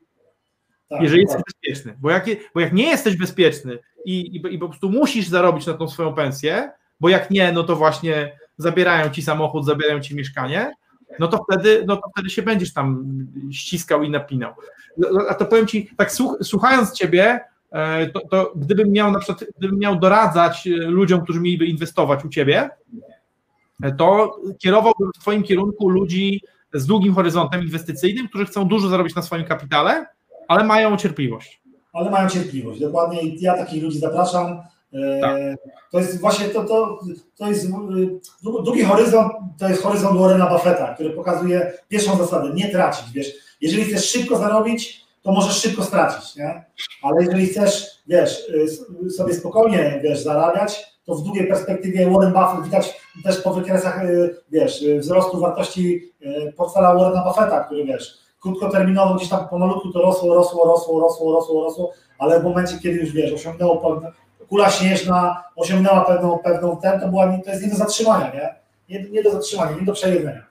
[0.88, 1.96] Tak, jeżeli jesteś bezpieczny.
[2.00, 5.74] Bo jak, bo jak nie jesteś bezpieczny i, i, i po prostu musisz zarobić na
[5.74, 6.70] tą swoją pensję,
[7.00, 10.72] bo jak nie, no to właśnie zabierają ci samochód, zabierają ci mieszkanie,
[11.18, 13.04] no to wtedy, no to wtedy się będziesz tam
[13.52, 14.52] ściskał i napinał.
[14.96, 16.12] No, no, a to powiem ci, tak
[16.42, 17.40] słuchając ciebie,
[17.72, 22.24] e, to, to gdybym miał na przykład, gdybym miał doradzać e, ludziom, którzy mieliby inwestować
[22.24, 22.70] u ciebie,
[23.98, 26.40] to kierowałbym w twoim kierunku ludzi
[26.74, 30.06] z długim horyzontem inwestycyjnym, którzy chcą dużo zarobić na swoim kapitale,
[30.48, 31.62] ale mają cierpliwość.
[31.92, 33.20] Ale mają cierpliwość, dokładnie.
[33.40, 34.60] Ja takich ludzi zapraszam.
[34.92, 35.36] E, tak.
[35.90, 37.00] To jest właśnie to, to,
[37.36, 37.70] to jest e,
[38.42, 43.84] długi horyzont, to jest horyzont Warrena Buffetta, który pokazuje pierwszą zasadę, nie tracić, wiesz, jeżeli
[43.84, 46.64] chcesz szybko zarobić, to możesz szybko stracić, nie?
[47.02, 48.50] Ale jeżeli chcesz, wiesz,
[49.06, 54.00] e, sobie spokojnie, wiesz, zarabiać, to w długiej perspektywie Warren Buffett widać też po wykresach,
[54.50, 56.12] wiesz, wzrostu wartości
[56.56, 61.64] portfela Warrena Buffetta, który, wiesz, krótkoterminowo gdzieś tam pomalutku to rosło, rosło, rosło, rosło, rosło,
[61.64, 64.12] rosło, ale w momencie, kiedy już wiesz, osiągnęło pewne,
[64.48, 68.54] kula śnieżna osiągnęła pewną, pewną ten, to, była, to jest nie do zatrzymania, nie?
[68.88, 70.46] Nie, nie do zatrzymania, nie do przejedzenia.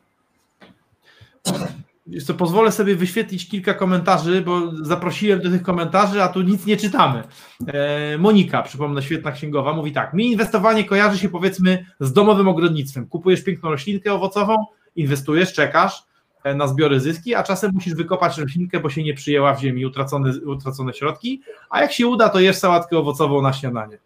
[2.07, 6.77] Jeszcze pozwolę sobie wyświetlić kilka komentarzy, bo zaprosiłem do tych komentarzy, a tu nic nie
[6.77, 7.23] czytamy.
[7.67, 13.07] E, Monika, przypomnę, świetna księgowa, mówi tak: Mi inwestowanie kojarzy się powiedzmy z domowym ogrodnictwem.
[13.07, 14.55] Kupujesz piękną roślinkę owocową,
[14.95, 16.05] inwestujesz, czekasz,
[16.45, 19.85] E, na zbiory zyski, a czasem musisz wykopać roślinkę, bo się nie przyjęła w ziemi,
[19.85, 23.97] utracone, utracone środki, a jak się uda, to jesz sałatkę owocową na śniadanie.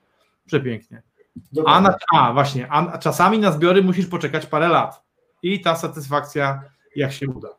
[0.45, 1.02] Przepięknie.
[1.66, 5.04] A, na, a właśnie, a czasami na zbiory musisz poczekać parę lat.
[5.43, 6.62] I ta satysfakcja,
[6.95, 7.50] jak się uda.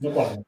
[0.00, 0.42] Dokładnie.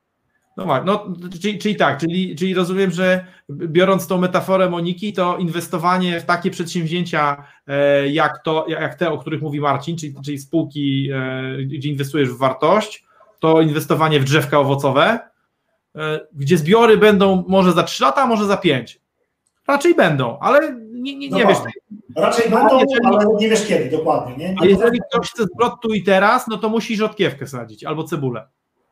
[0.56, 1.06] No, właśnie, no
[1.42, 6.50] czyli, czyli tak, czyli, czyli rozumiem, że biorąc tą metaforę Moniki, to inwestowanie w takie
[6.50, 11.88] przedsięwzięcia e, jak, to, jak te, o których mówi Marcin, czyli, czyli spółki, e, gdzie
[11.88, 13.04] inwestujesz w wartość,
[13.38, 15.18] to inwestowanie w drzewka owocowe,
[15.96, 19.00] e, gdzie zbiory będą może za 3 lata, może za 5.
[19.68, 21.58] Raczej będą, ale nie, nie, nie wiesz.
[22.16, 24.36] Raczej będą, jeżeli, ale nie wiesz kiedy dokładnie.
[24.36, 24.54] Nie?
[24.60, 28.48] a jeżeli ktoś chce zwrot tu i teraz, no to musi rzodkiewkę sadzić albo cebulę.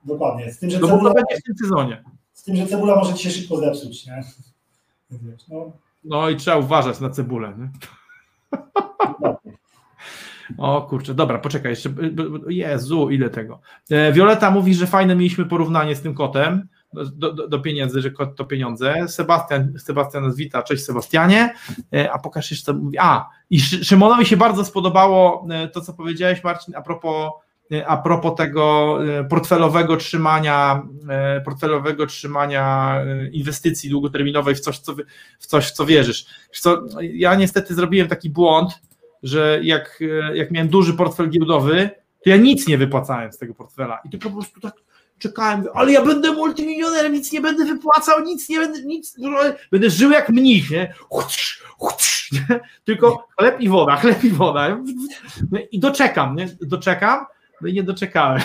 [0.09, 0.53] Dokładnie.
[0.53, 2.05] Z tym, że no cebula, będzie w tym sezonie.
[2.33, 4.07] Z tym, że cebula może ci się szybko zepsuć.
[4.07, 4.25] Nie?
[5.49, 5.73] No.
[6.05, 7.55] no i trzeba uważać na cebulę.
[7.59, 7.71] Nie?
[10.59, 11.91] O kurczę, dobra, poczekaj jeszcze.
[12.49, 13.61] Jezu, ile tego.
[13.91, 18.11] E, Violeta mówi, że fajne mieliśmy porównanie z tym kotem do, do, do pieniędzy, że
[18.11, 19.09] kot to pieniądze.
[19.09, 21.55] Sebastian, Sebastian nas wita, cześć Sebastianie.
[21.95, 22.99] E, a pokaż jeszcze, co mówi.
[22.99, 27.33] A, i Szymonowi się bardzo spodobało e, to, co powiedziałeś, Marcin, a propos
[27.87, 28.99] a propos tego
[29.31, 30.83] portfelowego trzymania,
[31.45, 32.97] portfelowego trzymania
[33.33, 34.95] inwestycji długoterminowej w coś, co,
[35.39, 36.27] w coś, co wierzysz.
[36.53, 38.81] Co, ja niestety zrobiłem taki błąd,
[39.23, 40.01] że jak,
[40.35, 41.91] jak miałem duży portfel giełdowy,
[42.25, 44.75] to ja nic nie wypłacałem z tego portfela i tylko po prostu tak
[45.19, 49.17] czekałem, ale ja będę multimilionerem, nic nie będę wypłacał, nic nie będę, nic,
[49.71, 50.95] będę żył jak mnich, nie?
[52.33, 52.61] nie?
[52.85, 54.79] Tylko chleb i woda, chleb i woda.
[55.71, 56.49] I doczekam, nie?
[56.61, 57.27] Doczekam,
[57.61, 58.41] no i nie doczekałem.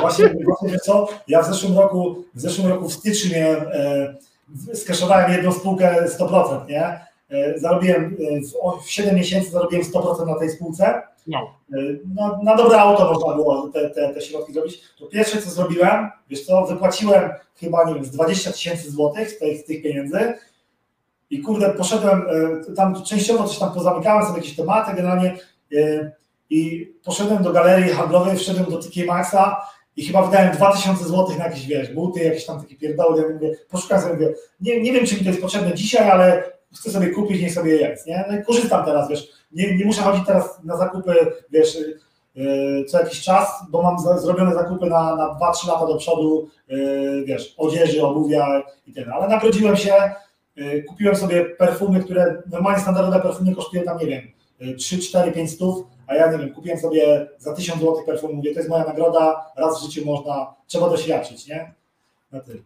[0.00, 4.14] Właśnie, właśnie co, ja w zeszłym roku, w zeszłym roku w styczniu e,
[4.74, 7.00] skaszowałem jedną spółkę 100%, nie?
[7.30, 8.16] E, zarobiłem
[8.64, 11.02] e, w 7 miesięcy zarobiłem 100% na tej spółce.
[11.26, 11.54] No.
[12.14, 14.80] no na dobre auto można było te, te, te środki zrobić.
[14.98, 19.38] To pierwsze, co zrobiłem, wiesz co, wypłaciłem chyba, nie wiem, z 20 tysięcy złotych z
[19.38, 20.34] tych, z tych pieniędzy
[21.30, 22.22] i kurde, poszedłem,
[22.76, 25.38] tam częściowo coś tam pozamykałem sobie jakieś tematy generalnie
[26.50, 29.56] i poszedłem do galerii handlowej, wszedłem do TK Maxa
[29.96, 33.56] i chyba wydałem 2000 zł na jakieś, wiesz, buty, jakieś tam takie pierdoły, ja mówię,
[33.70, 37.10] poszukałem sobie, mówię, nie, nie wiem, czy mi to jest potrzebne dzisiaj, ale chcę sobie
[37.10, 38.24] kupić, niech sobie jest, nie?
[38.28, 41.14] No i korzystam teraz, wiesz, nie, nie muszę chodzić teraz na zakupy,
[41.50, 41.78] wiesz,
[42.34, 46.48] yy, co jakiś czas, bo mam za, zrobione zakupy na, na 2-3 lata do przodu,
[46.68, 49.94] yy, wiesz, odzieży, obuwia i tyle, ale nagrodziłem się,
[50.56, 54.22] yy, kupiłem sobie perfumy, które, normalnie standardowe perfumy kosztują tam, nie wiem,
[54.78, 58.52] 3, 4, 5 stów, a ja nie wiem, kupiłem sobie za 1000 zł perfum, mówię,
[58.52, 61.74] to jest moja nagroda, raz w życiu można, trzeba doświadczyć, nie?
[62.32, 62.60] Na tyle.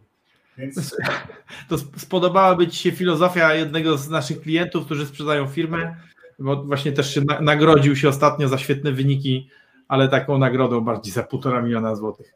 [0.57, 0.95] Więc...
[1.69, 5.95] To spodobałaby Ci się filozofia jednego z naszych klientów, którzy sprzedają firmę,
[6.39, 9.49] bo właśnie też się nagrodził się ostatnio za świetne wyniki,
[9.87, 12.33] ale taką nagrodą bardziej za półtora miliona złotych.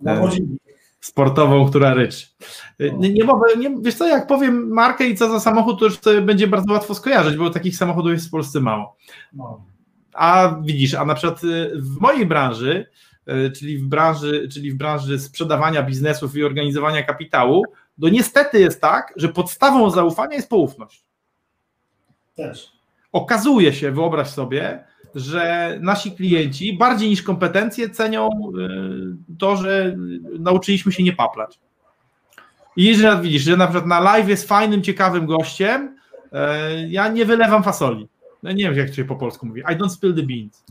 [0.00, 0.30] No,
[1.00, 2.34] sportową, która rycz.
[2.80, 3.24] Nie, nie,
[3.58, 6.94] nie, wiesz co, jak powiem markę i co za samochód, to już będzie bardzo łatwo
[6.94, 8.96] skojarzyć, bo takich samochodów jest w Polsce mało.
[9.32, 9.70] No.
[10.20, 12.86] A widzisz, a na przykład y, w mojej branży,
[13.28, 17.64] y, czyli w branży, czyli w branży sprzedawania biznesów i organizowania kapitału,
[18.00, 21.04] to niestety jest tak, że podstawą zaufania jest poufność.
[22.36, 22.72] Też.
[23.12, 29.96] Okazuje się, wyobraź sobie, że nasi klienci bardziej niż kompetencje cenią y, to, że
[30.38, 31.58] nauczyliśmy się nie paplać.
[32.76, 35.96] I jeżeli widzisz, że na przykład na live jest fajnym, ciekawym gościem,
[36.88, 38.09] ja nie wylewam fasoli
[38.42, 40.64] no nie wiem jak się po polsku mówi, I don't spill the beans.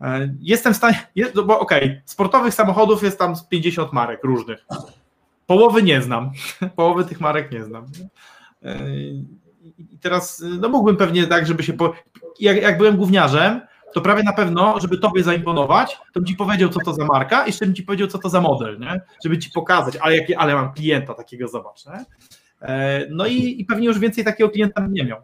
[0.00, 4.24] E, jestem w stanie, jest, no bo okej, okay, sportowych samochodów jest tam 50 marek
[4.24, 4.66] różnych.
[5.46, 6.30] Połowy nie znam,
[6.76, 7.86] połowy tych marek nie znam.
[8.62, 8.90] E,
[9.78, 11.94] I teraz, no mógłbym pewnie tak, żeby się, po,
[12.40, 13.60] jak, jak byłem gówniarzem,
[13.94, 17.44] to prawie na pewno, żeby tobie zaimponować, to bym ci powiedział, co to za marka,
[17.44, 19.00] i jeszcze bym ci powiedział, co to za model, nie?
[19.24, 21.86] żeby ci pokazać, ale, jakie, ale mam klienta takiego, zobacz.
[21.86, 22.04] Nie?
[22.62, 25.22] E, no i, i pewnie już więcej takiego klienta bym nie miał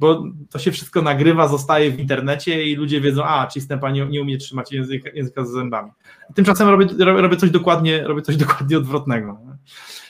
[0.00, 4.06] bo to się wszystko nagrywa, zostaje w internecie i ludzie wiedzą, a, czy Stępa nie,
[4.06, 5.90] nie umie trzymać języka, języka z zębami.
[6.34, 9.38] Tymczasem robię, robię, coś dokładnie, robię coś dokładnie odwrotnego.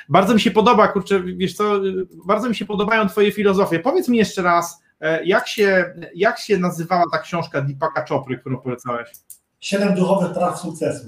[0.08, 1.80] Bardzo mi się podoba, kurczę, wiesz co,
[2.26, 3.78] bardzo mi się podobają twoje filozofie.
[3.78, 8.56] Powiedz mi jeszcze raz, e, jak się, jak się nazywała ta książka Deepaka Chopry, którą
[8.56, 9.08] polecałeś?
[9.60, 11.06] Siedem duchowych praw sukcesu.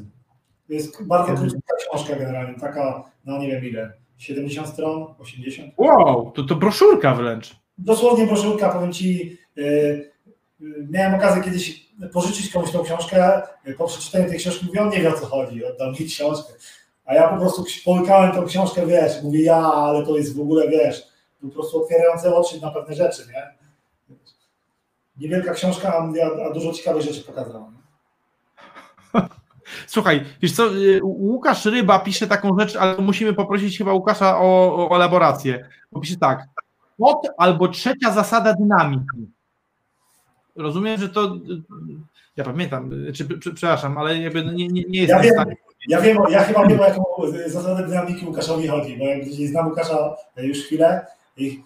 [0.66, 5.74] To jest bardzo krótka książka generalnie, taka, no nie wiem ile, 70 stron, 80.
[5.76, 10.12] Wow, to, to broszurka wręcz dosłownie broszurka, powiem Ci, y,
[10.90, 13.42] miałem okazję kiedyś pożyczyć komuś tą książkę,
[13.78, 16.52] po przeczytaniu tej książki mówię, on nie wie o co chodzi, oddał mi książkę,
[17.04, 20.68] a ja po prostu połykałem tą książkę, wiesz, mówię ja, ale to jest w ogóle,
[20.68, 21.02] wiesz,
[21.42, 23.62] po prostu otwierające oczy na pewne rzeczy, nie?
[25.16, 27.72] Niewielka książka, a, a dużo ciekawych rzeczy pokazała.
[29.86, 34.88] Słuchaj, wiesz co, y, Łukasz Ryba pisze taką rzecz, ale musimy poprosić chyba Łukasza o,
[34.90, 35.68] o elaborację.
[35.92, 36.44] Bo pisze tak,
[37.36, 39.32] Albo trzecia zasada dynamiki.
[40.56, 41.36] Rozumiem, że to.
[42.36, 43.24] Ja pamiętam, czy,
[43.54, 45.56] przepraszam, ale jakby nie, nie, nie jestem ja wiem, w stanie.
[45.88, 47.04] ja wiem, ja chyba wiem, o jaką
[47.46, 51.64] zasadę dynamiki Łukaszowi chodzi, bo jak znam Łukasza już chwilę, i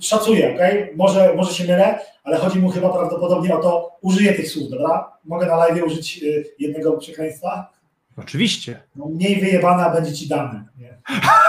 [0.00, 0.60] szacuję, ok?
[0.96, 5.12] Może, może się mylę, ale chodzi mu chyba prawdopodobnie o to, użyję tych słów, dobra?
[5.24, 6.24] Mogę na live użyć
[6.58, 7.72] jednego przekleństwa?
[8.16, 8.82] Oczywiście.
[8.96, 10.64] No, mniej wyjebana będzie ci dane.
[10.78, 10.98] Nie?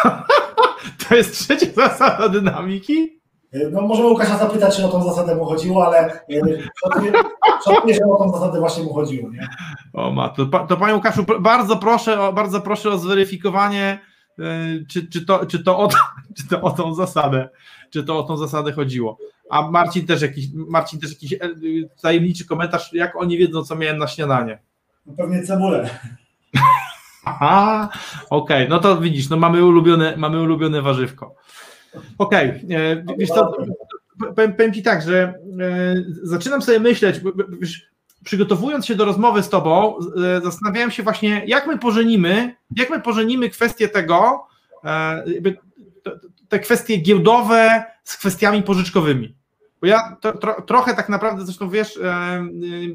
[1.10, 3.19] to jest trzecia zasada dynamiki?
[3.72, 6.20] No możemy Łukasza zapytać, czy o tą zasadę mu chodziło, ale
[6.84, 7.14] szacuję,
[7.66, 9.30] szacuję że o tą zasadę właśnie mu chodziło.
[9.30, 9.48] Nie?
[9.94, 14.00] O ma, to, to Panie Łukaszu, bardzo proszę, o, bardzo proszę o zweryfikowanie,
[14.90, 15.90] czy, czy, to, czy, to o,
[16.38, 17.50] czy to o tą zasadę,
[17.90, 19.18] czy to o tą zasadę chodziło.
[19.50, 21.36] A Marcin też jakiś, Marcin też jakiś
[22.02, 24.60] tajemniczy komentarz, jak oni wiedzą, co miałem na śniadanie.
[25.06, 25.90] No pewnie cebulę.
[27.26, 27.90] Aha,
[28.30, 28.68] okej, okay.
[28.70, 31.36] no to widzisz, no mamy ulubione, mamy ulubione warzywko.
[32.18, 33.06] Okej, okay.
[33.18, 33.52] wiesz co,
[34.36, 35.34] powiem, powiem Ci tak, że e,
[36.24, 37.22] zaczynam sobie myśleć,
[37.60, 37.90] wiesz,
[38.24, 43.02] przygotowując się do rozmowy z Tobą, e, zastanawiałem się właśnie, jak my pożenimy, jak my
[43.02, 44.48] pożenimy kwestię tego,
[44.86, 45.24] e,
[46.50, 49.36] te kwestie giełdowe z kwestiami pożyczkowymi.
[49.82, 52.00] Bo ja to, tro, trochę tak naprawdę, zresztą wiesz,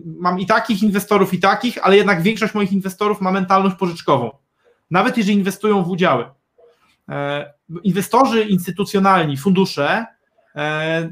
[0.04, 4.30] mam i takich inwestorów, i takich, ale jednak większość moich inwestorów ma mentalność pożyczkową.
[4.90, 6.24] Nawet jeżeli inwestują w udziały.
[7.82, 10.06] Inwestorzy instytucjonalni, fundusze,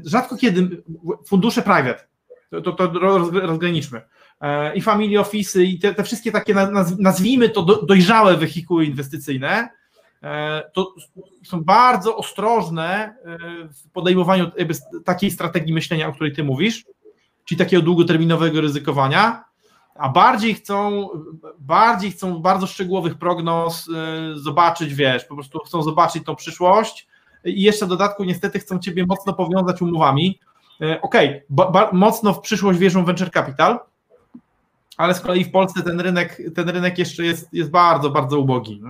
[0.05, 0.83] rzadko kiedy,
[1.27, 2.07] fundusze private,
[2.63, 2.91] to, to,
[3.31, 4.01] rozgraniczmy,
[4.75, 6.55] i family office, i te, te wszystkie takie,
[6.99, 9.69] nazwijmy to dojrzałe wehikuły inwestycyjne,
[10.73, 10.95] to
[11.45, 13.15] są bardzo ostrożne
[13.83, 14.51] w podejmowaniu
[15.05, 16.85] takiej strategii myślenia, o której ty mówisz,
[17.45, 19.43] czyli takiego długoterminowego ryzykowania,
[19.95, 21.09] a bardziej chcą,
[21.59, 23.89] bardziej chcą bardzo szczegółowych prognoz
[24.35, 27.07] zobaczyć, wiesz, po prostu chcą zobaczyć tą przyszłość
[27.45, 30.39] i jeszcze w dodatku niestety chcą ciebie mocno powiązać umowami.
[31.01, 33.79] Okej, okay, mocno w przyszłość wierzą venture capital,
[34.97, 38.81] ale z kolei w Polsce ten rynek, ten rynek jeszcze jest, jest bardzo, bardzo ubogi.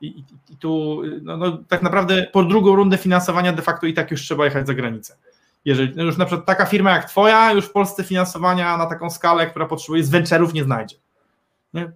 [0.00, 3.94] I, i, i tu no, no, tak naprawdę po drugą rundę finansowania de facto i
[3.94, 5.16] tak już trzeba jechać za granicę.
[5.64, 9.10] Jeżeli no już na przykład taka firma jak Twoja już w Polsce finansowania na taką
[9.10, 10.96] skalę, która potrzebuje z venture'ów nie znajdzie.
[11.74, 11.92] Nie?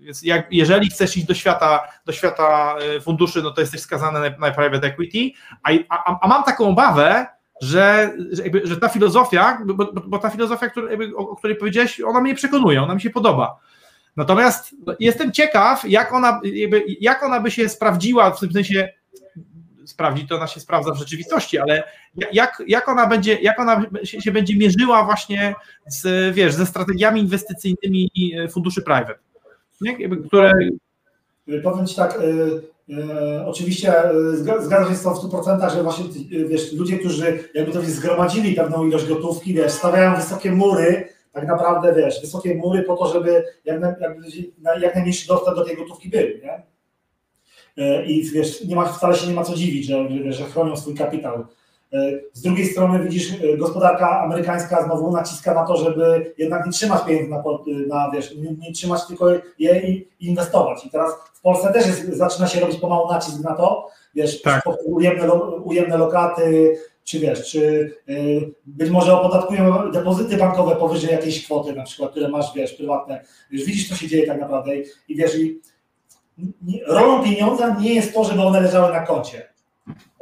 [0.00, 4.20] Więc jak, jeżeli chcesz iść do świata, do świata y, funduszy, no to jesteś skazany
[4.20, 5.30] na, na private equity,
[5.62, 7.26] a, a, a mam taką obawę,
[7.60, 11.56] że, że, jakby, że ta filozofia, bo, bo ta filozofia, który, jakby, o, o której
[11.56, 13.58] powiedziałeś, ona mnie przekonuje, ona mi się podoba.
[14.16, 16.40] Natomiast jestem ciekaw, jak ona,
[17.00, 18.88] jak ona by się sprawdziła, w tym sensie
[19.86, 21.82] sprawdzić, to ona się sprawdza w rzeczywistości, ale
[22.32, 25.54] jak, jak ona będzie, jak ona się, będzie mierzyła właśnie
[25.86, 28.10] z, wiesz, ze strategiami inwestycyjnymi
[28.50, 29.18] funduszy private,
[29.80, 30.08] nie?
[30.08, 30.52] które...
[31.62, 32.18] Powiem Ci tak,
[32.90, 36.04] E, oczywiście e, zgadzam się z tą w 100%, że właśnie
[36.48, 41.94] wiesz, ludzie, którzy jakby to zgromadzili pewną ilość gotówki, wiesz, stawiają wysokie mury tak naprawdę,
[41.94, 44.18] wiesz, wysokie mury po to, żeby jak, jak,
[44.80, 46.62] jak najmniejszy dostęp do tej gotówki był, nie?
[47.78, 50.94] E, I wiesz, nie ma, wcale się nie ma co dziwić, że, że chronią swój
[50.94, 51.46] kapitał.
[51.92, 56.72] E, z drugiej strony widzisz, e, gospodarka amerykańska znowu naciska na to, żeby jednak nie
[56.72, 57.42] trzymać pieniędzy na,
[57.88, 60.86] na wiesz, nie, nie, trzymać tylko je i inwestować.
[60.86, 64.64] I teraz w Polsce też jest, zaczyna się robić pomału nacisk na to, wiesz, tak.
[64.84, 65.32] ujemne,
[65.64, 67.92] ujemne lokaty, czy wiesz, czy
[68.66, 73.24] być może opodatkują depozyty bankowe powyżej jakiejś kwoty, na przykład, które masz, wiesz, prywatne.
[73.50, 74.76] Wiesz, widzisz, co się dzieje tak naprawdę
[75.08, 75.60] i wiesz, i
[76.86, 79.48] rolą pieniądza nie jest to, żeby one leżały na koncie.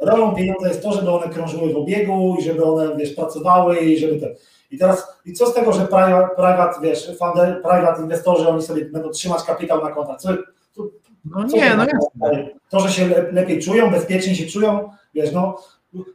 [0.01, 3.97] Rolą pieniądza jest to, żeby one krążyły w obiegu i żeby one, wiesz, pracowały i
[3.97, 4.35] żeby te.
[4.71, 8.85] I teraz, i co z tego, że private, private wiesz, funder, private inwestorzy, oni sobie
[8.85, 10.21] będą trzymać kapitał na kontach?
[10.21, 10.29] Co,
[11.25, 12.49] no nie, no jasne.
[12.69, 15.57] To, że się lepiej czują, bezpiecznie się czują, wiesz, no,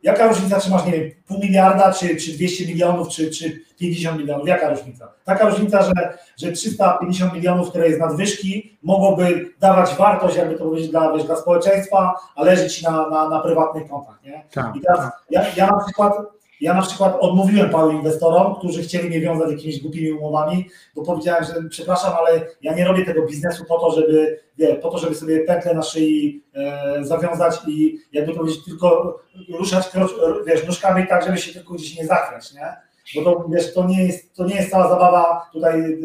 [0.02, 4.18] Jaka różnica, czy masz, nie wiem, pół miliarda, czy, czy 200 milionów, czy, czy 50
[4.18, 4.48] milionów?
[4.48, 5.12] Jaka różnica?
[5.24, 10.90] Taka różnica, że, że 350 milionów, które jest nadwyżki, mogłoby dawać wartość, jakby to powiedzieć,
[10.90, 14.44] dla, wiesz, dla społeczeństwa, a leżeć na, na, na prywatnych kontach, nie?
[14.52, 15.22] Tak, I teraz tak.
[15.30, 16.14] ja, ja na przykład
[16.60, 21.44] ja na przykład odmówiłem paru inwestorom, którzy chcieli mnie wiązać jakimiś głupimi umowami, bo powiedziałem,
[21.44, 25.14] że przepraszam, ale ja nie robię tego biznesu po to, żeby, wie, po to, żeby
[25.14, 29.18] sobie pętlę na szyi e, zawiązać i jakby powiedzieć, tylko
[29.58, 30.10] ruszać krocz,
[30.46, 32.76] wiesz, nóżkami tak, żeby się tylko gdzieś nie zachwiać, nie?
[33.14, 35.98] Bo to, wiesz, to nie jest, to nie jest cała zabawa tutaj,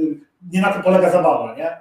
[0.52, 1.78] nie na tym polega zabawa, nie?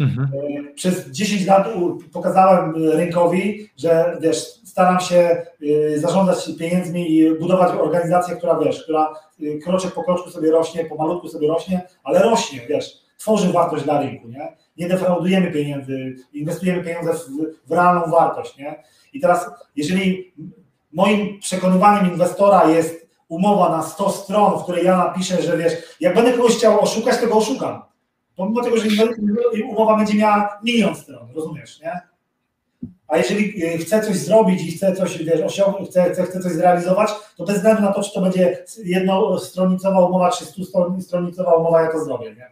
[0.00, 0.28] Mhm.
[0.68, 1.68] E, przez 10 lat
[2.12, 9.14] pokazałem rynkowi, że wiesz, staram się y, zarządzać pieniędzmi i budować organizację, która wiesz, która
[9.42, 13.84] y, kroczek po kroczku sobie rośnie, po malutku sobie rośnie, ale rośnie, wiesz, tworzy wartość
[13.84, 14.56] dla rynku, nie?
[14.76, 18.82] Nie defraudujemy pieniędzy, inwestujemy pieniądze w, w realną wartość, nie?
[19.12, 20.32] I teraz, jeżeli
[20.92, 26.14] moim przekonywaniem inwestora jest umowa na 100 stron, w której ja napiszę, że wiesz, jak
[26.14, 27.87] będę kogoś chciał oszukać, to go oszukam
[28.38, 28.88] pomimo tego, że
[29.68, 32.00] umowa będzie miała milion stron, rozumiesz, nie?
[33.08, 36.52] A jeżeli y, chce coś zrobić i chce coś, wiesz, osiągnąć, chce, chce, chce coś
[36.52, 41.92] zrealizować, to bez względu na to, czy to będzie jednostronicowa umowa, czy stustronicowa umowa, ja
[41.92, 42.50] to zrobię, nie?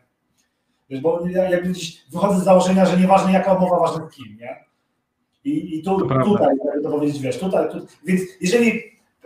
[0.91, 4.37] Wiesz, bo ja jakby gdzieś wychodzę z założenia, że nieważne jaka umowa, ważne z kim,
[4.41, 4.65] nie?
[5.45, 8.69] I, i tu, tutaj, jakby to powiedzieć, wiesz, tutaj, tu, więc jeżeli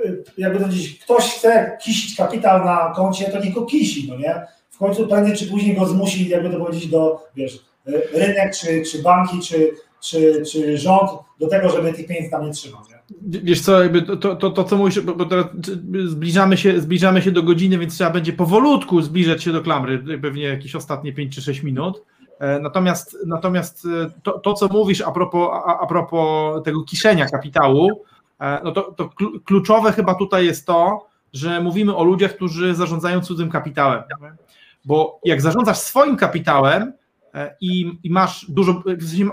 [0.05, 4.17] y, jakby to gdzieś ktoś chce kisić kapitał na koncie, to niech go kisi, no
[4.17, 4.47] nie?
[4.81, 7.55] Końcu prędzej czy później go zmusi, jakby to powiedzieć, do, wiesz,
[7.89, 11.11] y, rynek, czy, czy banki, czy, czy, czy rząd
[11.41, 12.81] do tego, żeby tych pieniędzy tam nie trzymał.
[12.91, 13.01] Nie?
[13.43, 15.47] Wiesz co, jakby to, to, to, co mówisz, bo, teraz
[16.05, 20.43] zbliżamy się, zbliżamy się do godziny, więc trzeba będzie powolutku zbliżać się do klamry, pewnie
[20.43, 22.03] jakieś ostatnie 5 czy 6 minut.
[22.39, 23.87] E, natomiast, natomiast
[24.23, 28.05] to, to, co mówisz a propos, a, a propos tego kiszenia kapitału,
[28.41, 29.11] e, no to, to
[29.45, 34.03] kluczowe chyba tutaj jest to, że mówimy o ludziach, którzy zarządzają cudzym kapitałem.
[34.85, 36.93] Bo jak zarządzasz swoim kapitałem,
[37.35, 38.83] E, i, i masz dużo,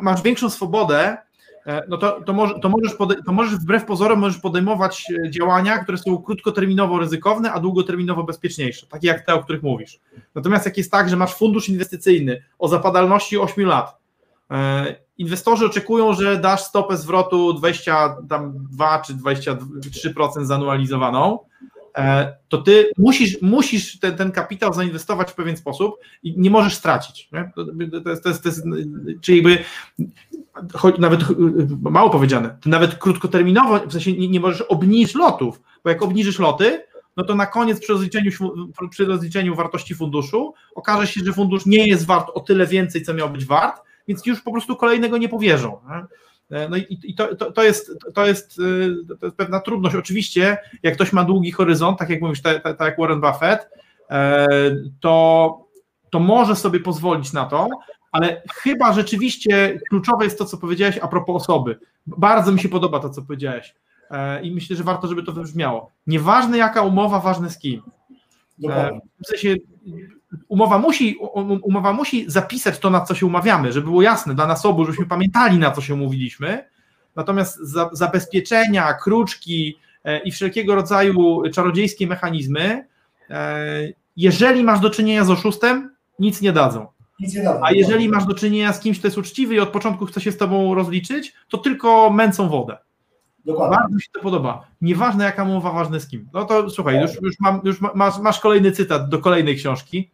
[0.01, 1.17] masz większą swobodę,
[1.65, 5.77] e, no to, to, może, to, możesz to możesz wbrew pozorom możesz podejmować e, działania,
[5.77, 9.99] które są krótkoterminowo ryzykowne, a długoterminowo bezpieczniejsze, takie jak te, o których mówisz.
[10.35, 13.97] Natomiast jak jest tak, że masz fundusz inwestycyjny o zapadalności 8 lat,
[15.17, 21.39] inwestorzy oczekują, że dasz stopę zwrotu 22 czy 23% zanualizowaną,
[22.49, 27.29] to ty musisz, musisz ten, ten kapitał zainwestować w pewien sposób i nie możesz stracić.
[27.31, 27.51] Nie?
[27.55, 27.65] To,
[28.09, 28.63] jest, to, jest, to jest,
[29.21, 29.43] czyli
[30.73, 31.21] choć nawet
[31.81, 36.39] mało powiedziane, ty nawet krótkoterminowo w sensie nie, nie możesz obniżyć lotów, bo jak obniżysz
[36.39, 36.83] loty,
[37.17, 38.31] no to na koniec przy rozliczeniu,
[38.89, 43.13] przy rozliczeniu wartości funduszu okaże się, że fundusz nie jest wart o tyle więcej, co
[43.13, 45.79] miał być wart, więc już po prostu kolejnego nie powierzą.
[45.89, 46.05] Nie?
[46.51, 49.95] E, no i, to, to, to, jest, to, jest, y, to jest pewna trudność.
[49.95, 53.69] Oczywiście, jak ktoś ma długi horyzont, tak jak mówisz, tak, tak jak Warren Buffett,
[54.09, 54.47] e,
[54.99, 55.67] to,
[56.09, 57.69] to może sobie pozwolić na to,
[58.11, 61.79] ale chyba rzeczywiście kluczowe jest to, co powiedziałeś a propos osoby.
[62.07, 63.75] Bardzo mi się podoba to, co powiedziałeś.
[64.11, 65.91] E, I myślę, że warto, żeby to wybrzmiało.
[66.07, 67.81] Nieważne jaka umowa, ważne z kim.
[68.57, 68.99] Dokładnie.
[69.23, 69.55] W sensie
[70.47, 71.17] umowa musi,
[71.63, 75.05] umowa musi zapisać to, na co się umawiamy, żeby było jasne dla nas obu, żebyśmy
[75.05, 76.65] pamiętali, na co się umówiliśmy.
[77.15, 82.87] Natomiast za, zabezpieczenia, kruczki e, i wszelkiego rodzaju czarodziejskie mechanizmy,
[83.29, 86.87] e, jeżeli masz do czynienia z oszustem, nic nie dadzą.
[87.19, 87.59] Nic nie dadzą.
[87.63, 90.31] A jeżeli masz do czynienia z kimś, kto jest uczciwy i od początku chce się
[90.31, 92.77] z tobą rozliczyć, to tylko męcą wodę.
[93.45, 93.77] Dokładnie.
[93.77, 94.67] Bardzo mi się to podoba.
[94.81, 96.29] Nieważne jaka mowa, ważne z kim.
[96.33, 100.11] No to słuchaj, już, już, mam, już masz, masz kolejny cytat do kolejnej książki.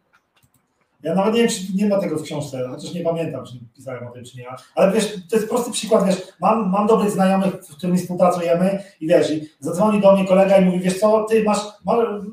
[1.04, 4.06] Ja nawet nie wiem, czy nie ma tego w książce, chociaż nie pamiętam, czy pisałem
[4.06, 4.46] o tym, czy nie.
[4.74, 9.06] Ale wiesz, to jest prosty przykład, wiesz, mam, mam dobrych znajomych, z którymi współpracujemy i
[9.06, 11.58] wiesz, i zadzwoni do mnie kolega i mówi, wiesz co, ty masz,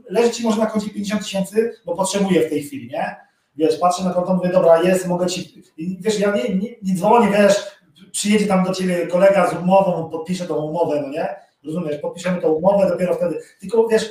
[0.09, 3.15] leży ci może na koncie 50 tysięcy, bo potrzebuję w tej chwili, nie?
[3.55, 6.95] Wiesz, patrzę na konto, mówię, dobra, jest, mogę ci, I wiesz, ja nie, nie, nie
[6.95, 7.55] dzwonię, wiesz,
[8.11, 11.35] przyjedzie tam do ciebie kolega z umową, podpisze tą umowę, no nie?
[11.65, 14.09] Rozumiesz, podpiszemy tą umowę, dopiero wtedy, tylko wiesz,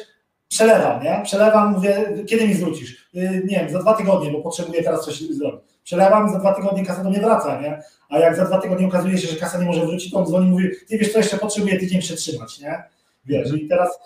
[0.51, 1.21] przelewam, nie?
[1.25, 3.09] Przelewam, mówię, kiedy mi zwrócisz?
[3.15, 5.61] Y, nie wiem, za dwa tygodnie, bo potrzebuję teraz coś zrobić.
[5.85, 7.83] Przelewam, za dwa tygodnie kasa do mnie wraca, nie?
[8.09, 10.47] A jak za dwa tygodnie okazuje się, że kasa nie może wrócić, to on dzwoni
[10.47, 12.83] i mówi, ty wiesz co, jeszcze potrzebuję tydzień przetrzymać, nie?
[13.25, 13.99] Wiesz, i teraz,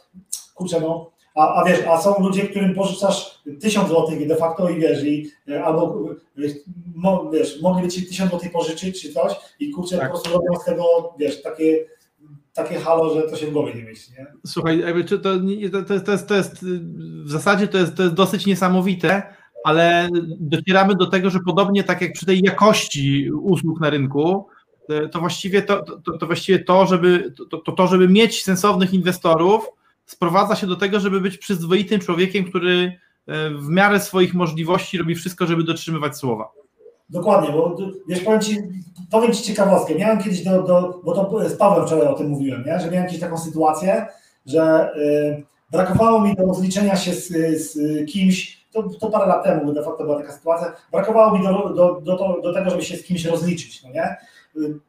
[0.55, 4.80] kurczę, no, a, a wiesz, a są ludzie, którym pożyczasz tysiąc złotych de facto i
[4.80, 6.05] wiesz, i e, albo
[6.95, 10.07] mo, wiesz, mogliby ci tysiąc złotych pożyczyć czy coś i kurczę, tak.
[10.07, 11.84] po prostu robią z tego, wiesz, takie
[12.55, 14.26] takie halo, że to się w głowie nie mieści, nie?
[14.46, 15.30] Słuchaj, jakby, czy to,
[15.72, 16.64] to, to, jest, to jest
[17.24, 19.22] w zasadzie to jest, to jest dosyć niesamowite,
[19.64, 20.09] ale
[20.40, 24.48] docieramy do tego, że podobnie tak jak przy tej jakości usług na rynku,
[25.12, 29.68] to właściwie to, to, to właściwie to, żeby, to, to, żeby mieć sensownych inwestorów,
[30.07, 35.14] sprowadza się do tego, żeby być przyzwoitym człowiekiem, który e, w miarę swoich możliwości robi
[35.14, 36.48] wszystko, żeby dotrzymywać słowa.
[37.09, 37.76] Dokładnie, bo
[38.09, 38.59] wiesz, powiem Ci,
[39.11, 39.94] powiem Ci ciekawostkę.
[39.94, 42.80] Miałem kiedyś, do, do, bo to z Pawłem wczoraj o tym mówiłem, nie?
[42.80, 44.07] że miałem kiedyś taką sytuację,
[44.46, 47.76] że y, brakowało mi do rozliczenia się z, z
[48.11, 52.00] kimś, to, to parę lat temu de facto była taka sytuacja, brakowało mi do, do,
[52.00, 54.16] do, do tego, żeby się z kimś rozliczyć, no nie?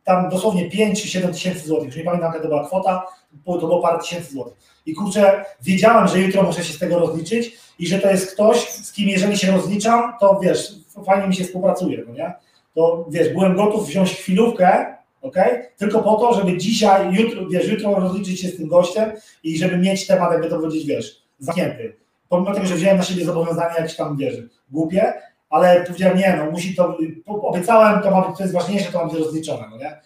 [0.03, 3.07] Tam dosłownie 5 czy 7 tysięcy złotych, już nie pamiętam jaka to była kwota,
[3.45, 4.53] to było parę tysięcy złotych.
[4.85, 8.69] I kurczę, wiedziałem, że jutro muszę się z tego rozliczyć i że to jest ktoś,
[8.69, 12.33] z kim jeżeli się rozliczam, to wiesz, fajnie mi się współpracuje, no nie?
[12.75, 15.35] To wiesz, byłem gotów wziąć chwilówkę, ok?
[15.77, 19.11] Tylko po to, żeby dzisiaj, jutro, wiesz, jutro rozliczyć się z tym gościem
[19.43, 21.95] i żeby mieć temat, jakby to powiedzieć, wiesz, zamknięty.
[22.29, 24.35] Pomimo tego, że wziąłem na siebie zobowiązania jakieś tam, wiesz,
[24.71, 25.13] głupie,
[25.49, 29.05] ale powiedziałem, nie, no musi to, obiecałem, to ma być, to jest ważniejsze, to ma
[29.05, 30.01] być rozliczone, no nie?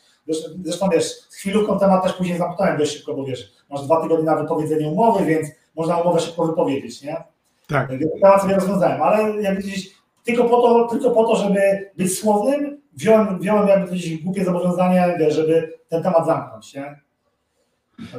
[0.64, 4.26] Zresztą wiesz, z chwilówką temat też później zamknąłem dość szybko, bo wiesz, masz dwa tygodnie
[4.26, 7.24] na wypowiedzenie umowy, więc można umowę szybko wypowiedzieć, nie?
[7.68, 7.98] Tak.
[7.98, 12.20] Więc temat sobie rozwiązałem, ale jak gdzieś tylko po to, tylko po to żeby być
[12.20, 17.00] słownym, wziąłem, wziąłem jakby powiedzieć głupie zobowiązanie, żeby ten temat zamknąć, nie?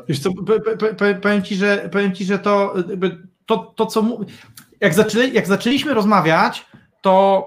[0.08, 0.30] Wiesz co,
[1.22, 2.74] powiem ci, że, powiem ci, że to,
[3.46, 4.18] to, to co
[4.80, 6.66] jak, zaczęli, jak zaczęliśmy rozmawiać,
[7.00, 7.46] to,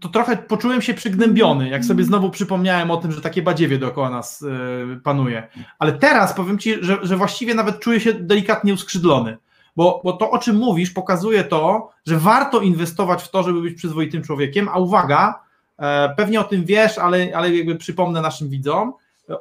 [0.00, 4.10] to trochę poczułem się przygnębiony, jak sobie znowu przypomniałem o tym, że takie badziewie dookoła
[4.10, 5.48] nas y, panuje.
[5.78, 9.36] Ale teraz powiem ci, że, że właściwie nawet czuję się delikatnie uskrzydlony.
[9.76, 13.76] Bo, bo to, o czym mówisz, pokazuje to, że warto inwestować w to, żeby być
[13.76, 15.40] przyzwoitym człowiekiem, a uwaga,
[15.78, 18.92] e, pewnie o tym wiesz, ale, ale jakby przypomnę naszym widzom,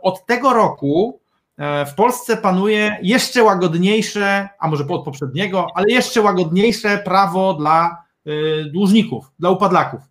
[0.02, 1.22] od tego roku
[1.62, 8.04] E, w Polsce panuje jeszcze łagodniejsze, a może od poprzedniego, ale jeszcze łagodniejsze prawo dla
[8.26, 8.32] e,
[8.66, 10.02] dłużników, dla upadlaków.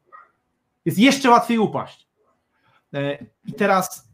[0.84, 2.08] Jest jeszcze łatwiej upaść.
[3.46, 4.08] I teraz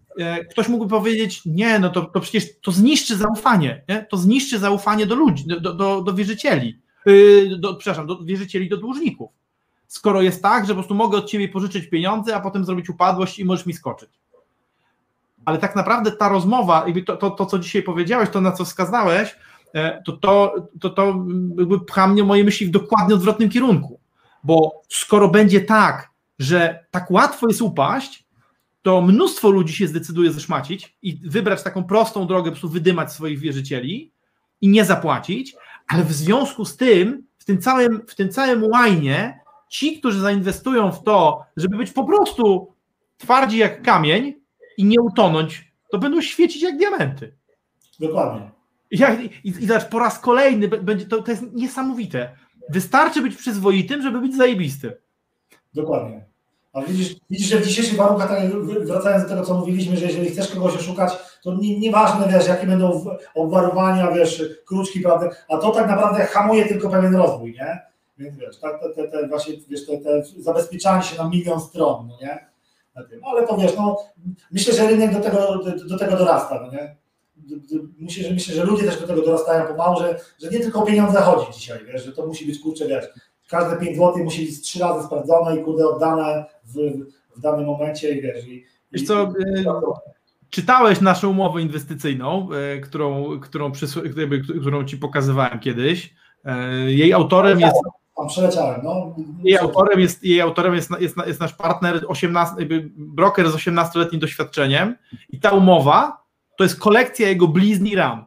[0.50, 4.06] ktoś mógłby powiedzieć, nie, no to, to przecież to zniszczy zaufanie, nie?
[4.10, 6.80] to zniszczy zaufanie do ludzi, do, do, do wierzycieli,
[7.58, 9.30] do, przepraszam, do wierzycieli, do dłużników.
[9.86, 13.38] Skoro jest tak, że po prostu mogę od ciebie pożyczyć pieniądze, a potem zrobić upadłość
[13.38, 14.10] i możesz mi skoczyć
[15.46, 19.36] ale tak naprawdę ta rozmowa, to, to, to co dzisiaj powiedziałeś, to na co wskazałeś,
[19.74, 21.26] e, to, to, to, to
[21.58, 24.00] jakby pcha mnie moje myśli w dokładnie odwrotnym kierunku.
[24.44, 28.25] Bo skoro będzie tak, że tak łatwo jest upaść,
[28.86, 33.38] to mnóstwo ludzi się zdecyduje zeszmacić i wybrać taką prostą drogę, po prostu wydymać swoich
[33.38, 34.12] wierzycieli
[34.60, 35.56] i nie zapłacić,
[35.88, 40.92] ale w związku z tym, w tym całym, w tym całym łajnie, ci, którzy zainwestują
[40.92, 42.72] w to, żeby być po prostu
[43.18, 44.34] twardzi jak kamień,
[44.76, 47.34] i nie utonąć, to będą świecić jak diamenty.
[48.00, 48.50] Dokładnie.
[48.90, 48.98] I,
[49.44, 52.36] i, i zobacz, po raz kolejny będzie to, to jest niesamowite.
[52.70, 54.92] Wystarczy być przyzwoitym, żeby być zajebistym.
[55.74, 56.25] Dokładnie.
[56.76, 58.50] A widzisz, widzisz, że w dzisiejszych warunkach, tak
[58.84, 61.12] wracając do tego, co mówiliśmy, że jeżeli chcesz kogoś oszukać,
[61.42, 63.04] to nie, nieważne, wiesz, jakie będą
[63.34, 67.82] obwarowania, wiesz, kruczki, prawda, a to tak naprawdę hamuje tylko pewien rozwój, nie?
[68.18, 72.08] Więc wiesz, tak, te, te, te właśnie, wiesz, te, te zabezpieczanie się na milion stron,
[72.08, 72.46] no nie?
[73.24, 73.96] Ale to wiesz, no,
[74.52, 76.96] myślę, że rynek do tego, do, do tego dorasta, no nie?
[77.98, 80.86] Myślę że, myślę, że ludzie też do tego dorastają pomału, że, że nie tylko o
[80.86, 83.04] pieniądze chodzi dzisiaj, wiesz, że to musi być, kurczę, wiesz,
[83.48, 86.74] każde 5 zł musi być trzy razy sprawdzone i kurde oddane w,
[87.36, 88.48] w danym momencie i wiesz.
[88.48, 89.64] I, wiesz co, y,
[90.50, 93.72] czytałeś naszą umowę inwestycyjną, y, którą, którą,
[94.60, 96.14] którą ci pokazywałem kiedyś.
[96.86, 97.76] Y, jej autorem jest
[98.16, 98.80] tam przeleciałem.
[98.84, 99.14] No.
[99.42, 102.54] Jej autorem jest, jej autorem jest, jest, jest nasz partner, 18,
[102.96, 104.96] broker z 18-letnim doświadczeniem
[105.28, 106.24] i ta umowa
[106.56, 108.26] to jest kolekcja jego bliźni RAM.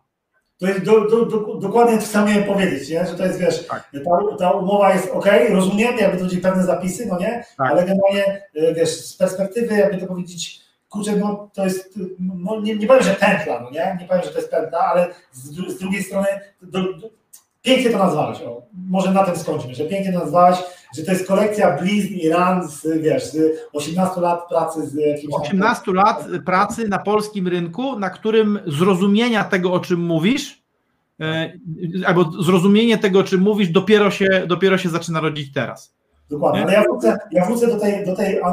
[0.59, 3.05] To jest do, do, do, dokładnie to samo miałem powiedzieć, nie?
[3.05, 3.91] że to jest, wiesz, tak.
[4.05, 7.71] ta, ta, umowa jest ok, rozumiem, jakby to będzie pewne zapisy, no nie, tak.
[7.71, 12.75] ale generalnie, e, wiesz, z perspektywy, jakby to powiedzieć, kurczę, no to jest, no, nie,
[12.75, 15.79] nie powiem, że pętla, no nie, nie powiem, że to jest pętla, ale z, z
[15.79, 16.27] drugiej strony
[16.61, 17.09] do, do,
[17.61, 20.57] pięknie to nazwałeś, o, może na tym skończymy, że pięknie nazwałeś,
[20.97, 23.37] że to jest kolekcja blizn i ran z, wiesz, z
[23.73, 25.33] 18 lat pracy z jakimś...
[25.33, 25.95] 18 tam...
[25.95, 30.61] lat pracy na polskim rynku, na którym zrozumienia tego, o czym mówisz,
[31.21, 31.53] e,
[32.05, 35.93] albo zrozumienie tego, o czym mówisz, dopiero się, dopiero się zaczyna rodzić teraz.
[36.29, 38.43] Dokładnie, ale ja wrócę, ja wrócę do tej, do tej e,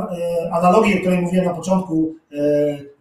[0.53, 2.37] analogii, o której mówiłem na początku e,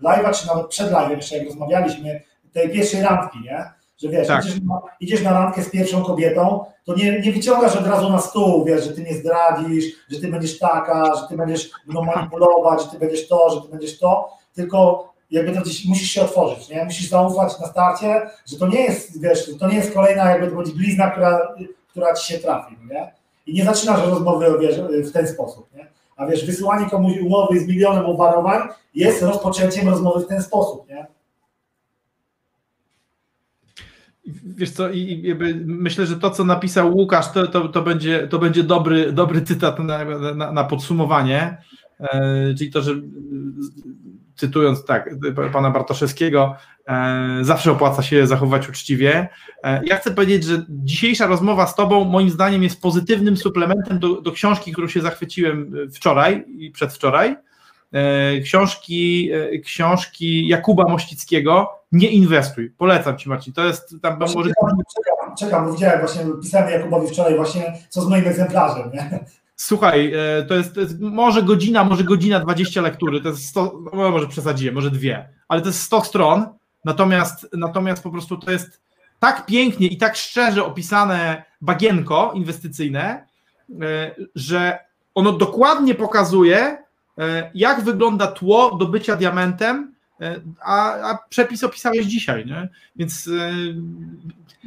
[0.04, 2.22] live'a, czy nawet przed live'em, jeszcze jak rozmawialiśmy,
[2.54, 3.66] tej pierwszej randki, nie?
[3.98, 4.46] Że wiesz, tak.
[4.46, 8.20] idziesz, na, idziesz, na, randkę z pierwszą kobietą, to nie, nie wyciągasz od razu na
[8.20, 12.82] stół, wiesz, że ty nie zdradzisz, że ty będziesz taka, że ty będziesz no, manipulować,
[12.82, 16.70] że ty będziesz to, że ty będziesz to, tylko jakby to gdzieś musisz się otworzyć,
[16.70, 16.86] nie?
[16.86, 20.56] Musisz zaufać na starcie, że to nie jest, wiesz, to nie jest kolejna jakby to
[20.56, 21.56] będzie blizna, która,
[21.88, 23.14] która ci się trafi, nie?
[23.48, 25.88] I nie zaczynasz rozmowy wiesz, w ten sposób, nie?
[26.16, 28.62] A wiesz, wysyłanie komuś umowy z milionem obwarowań
[28.96, 31.08] jest rozpoczęciem rozmowy w ten sposób, nie?
[34.44, 38.64] Wiesz co, i, myślę, że to, co napisał Łukasz, to, to, to, będzie, to będzie
[38.64, 40.06] dobry, dobry cytat na,
[40.36, 41.58] na, na podsumowanie.
[42.00, 42.96] E, czyli to, że
[44.36, 45.10] cytując tak
[45.54, 46.56] pana Bartoszewskiego,
[46.88, 49.28] e, zawsze opłaca się zachować uczciwie.
[49.64, 54.22] E, ja chcę powiedzieć, że dzisiejsza rozmowa z Tobą moim zdaniem jest pozytywnym suplementem do,
[54.22, 57.36] do książki, którą się zachwyciłem wczoraj i przedwczoraj.
[57.96, 62.70] E, książki, e, książki Jakuba Mościckiego Nie inwestuj.
[62.70, 63.54] Polecam Ci Marcin.
[63.54, 64.50] To jest tam właśnie może...
[64.50, 69.26] Czekam, czekam, czekam, widziałem właśnie, pisałem Jakubowi wczoraj właśnie, co z moim egzemplarzem, nie?
[69.56, 73.82] Słuchaj, e, to jest, to jest, może godzina, może godzina 20 lektury, to jest 100,
[73.94, 76.46] no może przesadziłem, może dwie, ale to jest 100 stron,
[76.86, 78.82] natomiast, natomiast po prostu to jest
[79.20, 83.28] tak pięknie i tak szczerze opisane bagienko inwestycyjne,
[84.36, 84.80] że
[85.16, 86.85] ono dokładnie pokazuje,
[87.54, 89.96] jak wygląda tło do bycia diamentem
[90.62, 92.70] a, a przepis opisałeś dzisiaj, nie?
[92.96, 93.30] Więc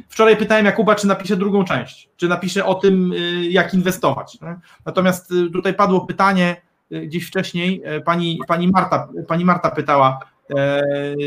[0.09, 3.13] wczoraj pytałem Jakuba, czy napisze drugą część, czy napisze o tym,
[3.49, 4.41] jak inwestować.
[4.41, 4.55] Nie?
[4.85, 6.61] Natomiast tutaj padło pytanie
[6.91, 10.19] gdzieś wcześniej, pani, pani, Marta, pani Marta pytała,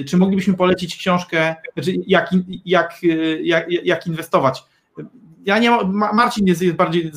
[0.08, 2.30] czy moglibyśmy polecić książkę, znaczy jak,
[2.64, 3.00] jak,
[3.42, 4.64] jak, jak inwestować
[5.44, 7.12] ja nie Marcin jest, jest bardziej,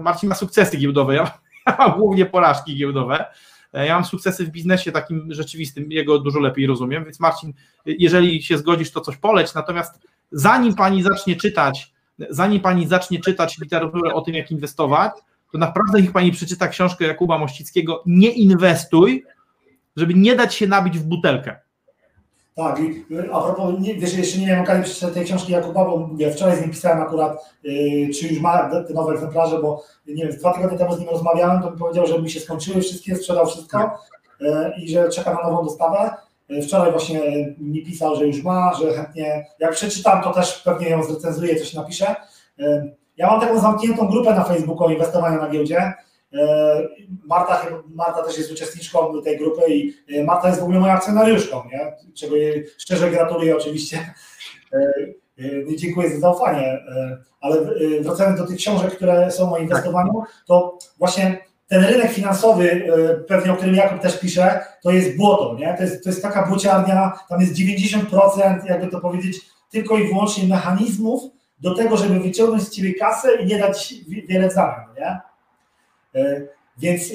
[0.00, 3.24] Marcin ma sukcesy giełdowe, ja, ja mam głównie porażki giełdowe.
[3.72, 7.52] E, ja mam sukcesy w biznesie takim rzeczywistym, jego dużo lepiej rozumiem, więc Marcin,
[7.86, 10.00] jeżeli się zgodzisz, to coś poleć, natomiast
[10.32, 11.92] zanim pani zacznie czytać,
[12.30, 15.12] zanim pani zacznie czytać literaturę o tym, jak inwestować,
[15.52, 19.24] to naprawdę niech pani przeczyta książkę Jakuba Mościckiego Nie inwestuj,
[19.96, 21.60] żeby nie dać się nabić w butelkę.
[22.54, 25.84] Tak, i y, a propos, nie, wiesz, jeszcze nie wiem, okazji przeczytać tej książki Jakuba,
[25.84, 29.82] bo nie, wczoraj z nim pisałem akurat, yy, czy już ma te nowe egzemplarze, bo
[30.06, 32.80] nie wiem, dwa tygodnie temu z nim rozmawiałem, to mi powiedział, że mi się skończyły
[32.80, 33.98] wszystkie, sprzedał wszystko
[34.40, 36.10] yy, i że czeka na nową dostawę.
[36.48, 37.20] Yy, wczoraj właśnie
[37.58, 41.74] mi pisał, że już ma, że chętnie, jak przeczytam, to też pewnie ją zrecenzuję, coś
[41.74, 42.16] napiszę.
[42.58, 45.92] Yy, ja mam taką zamkniętą grupę na Facebooku o inwestowaniu na giełdzie,
[47.24, 51.62] Marta, Marta też jest uczestniczką tej grupy i e, Marta jest w ogóle moją akcjonariuszką,
[51.72, 51.96] nie?
[52.14, 54.14] czego jej szczerze gratuluję oczywiście.
[54.72, 54.92] E,
[55.76, 56.84] dziękuję za zaufanie,
[57.40, 57.56] ale
[58.00, 61.38] wracając do tych książek, które są o inwestowaniu, to właśnie
[61.68, 62.86] ten rynek finansowy,
[63.28, 65.74] pewnie o którym Jakub też pisze, to jest błoto, nie?
[65.76, 69.40] To jest, to jest taka błociarnia, tam jest 90%, jakby to powiedzieć,
[69.70, 71.22] tylko i wyłącznie mechanizmów
[71.58, 73.94] do tego, żeby wyciągnąć z ciebie kasę i nie dać
[74.28, 75.20] wiele w zamian, nie?
[76.14, 76.40] E,
[76.78, 77.14] więc e,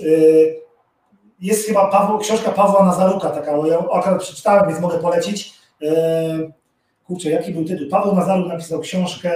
[1.41, 5.53] jest chyba Paweł, książka Pawła Nazaruka, taka, ja akurat przeczytałem, więc mogę polecić.
[5.81, 6.51] E,
[7.07, 7.89] kurczę, jaki był tytuł?
[7.89, 9.31] Paweł Nazaruk napisał książkę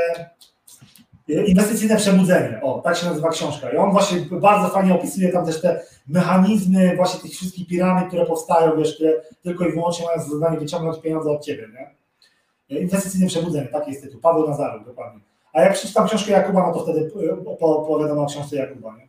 [1.29, 2.59] Inwestycyjne Przebudzenie.
[2.61, 3.71] O, tak się nazywa książka.
[3.71, 8.25] I on właśnie bardzo fajnie opisuje tam też te mechanizmy właśnie tych wszystkich piramid, które
[8.25, 9.13] powstają, wiesz, które
[9.43, 12.79] tylko i wyłącznie mają za zadanie wyciągnąć pieniądze od ciebie, nie?
[12.79, 14.21] Inwestycyjne Przebudzenie, taki jest tytuł.
[14.21, 15.19] Paweł Nazaruk, dokładnie.
[15.53, 17.11] A jak przeczytam książkę Jakuba, no to wtedy
[17.49, 19.08] opowiadam o książce Jakuba, nie?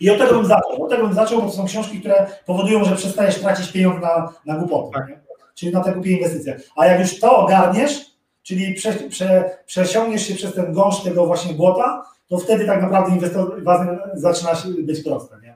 [0.00, 0.84] I od tego bym zaczął.
[0.84, 4.32] Od tego bym zaczął, bo to są książki, które powodują, że przestajesz tracić pieniądze na,
[4.46, 5.08] na głupoty, tak.
[5.54, 6.60] czyli na te głupie inwestycje.
[6.76, 11.54] A jak już to ogarniesz, czyli prze, prze, przesiągniesz się przez ten gąszcz tego właśnie
[11.54, 15.36] błota, to wtedy tak naprawdę inwestowanie zaczyna być proste.
[15.42, 15.54] Nie?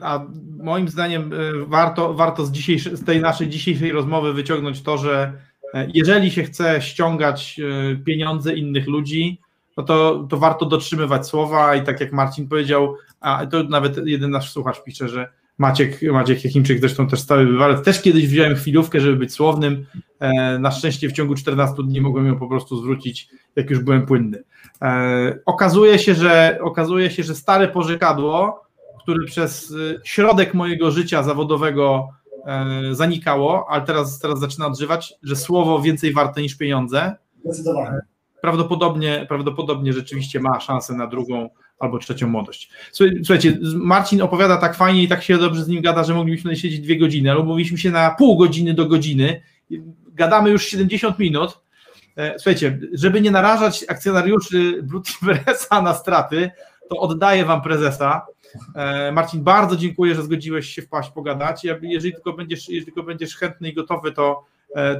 [0.00, 0.26] A
[0.58, 2.52] moim zdaniem y, warto, warto z,
[2.92, 5.32] z tej naszej dzisiejszej rozmowy wyciągnąć to, że
[5.74, 7.60] e, jeżeli się chce ściągać
[7.92, 9.40] y, pieniądze innych ludzi,
[9.80, 14.30] no to, to warto dotrzymywać słowa i tak jak Marcin powiedział, a to nawet jeden
[14.30, 15.28] nasz słuchacz pisze, że
[15.58, 19.86] Maciek, Maciek Jakimczyk zresztą też stały bywalec, też kiedyś wziąłem chwilówkę, żeby być słownym,
[20.18, 24.06] e, na szczęście w ciągu 14 dni mogłem ją po prostu zwrócić, jak już byłem
[24.06, 24.42] płynny.
[24.82, 28.64] E, okazuje się, że okazuje się, że stare pożekadło,
[29.02, 32.08] które przez e, środek mojego życia zawodowego
[32.92, 37.16] zanikało, ale teraz, teraz zaczyna odżywać, że słowo więcej warte niż pieniądze.
[37.44, 38.00] Zdecydowanie
[38.42, 42.70] prawdopodobnie, prawdopodobnie rzeczywiście ma szansę na drugą albo trzecią młodość.
[42.92, 46.80] Słuchajcie, Marcin opowiada tak fajnie i tak się dobrze z nim gada, że moglibyśmy siedzieć
[46.80, 49.42] dwie godziny, ale umówiliśmy się na pół godziny do godziny.
[50.14, 51.60] Gadamy już 70 minut.
[52.16, 56.50] E, słuchajcie, żeby nie narażać akcjonariuszy Brutiveresa na straty,
[56.90, 58.26] to oddaję wam prezesa.
[58.74, 61.64] E, Marcin, bardzo dziękuję, że zgodziłeś się wpaść pogadać.
[61.82, 64.44] Jeżeli tylko będziesz, jeżeli tylko będziesz chętny i gotowy, to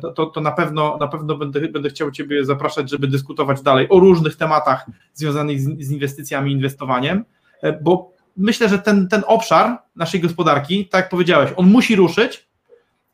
[0.03, 3.87] to, to, to, na pewno, na pewno będę, będę chciał Ciebie zapraszać, żeby dyskutować dalej
[3.89, 7.25] o różnych tematach związanych z, z inwestycjami, inwestowaniem,
[7.63, 12.49] e, bo myślę, że ten, ten obszar naszej gospodarki, tak jak powiedziałeś, on musi ruszyć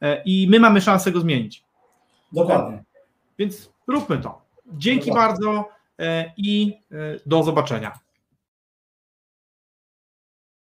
[0.00, 1.64] e, i my mamy szansę go zmienić.
[2.32, 2.84] Dokładnie.
[3.38, 4.42] Więc róbmy to.
[4.66, 5.28] Dzięki Dokładnie.
[5.28, 5.68] bardzo
[6.36, 6.78] i
[7.26, 7.98] do zobaczenia.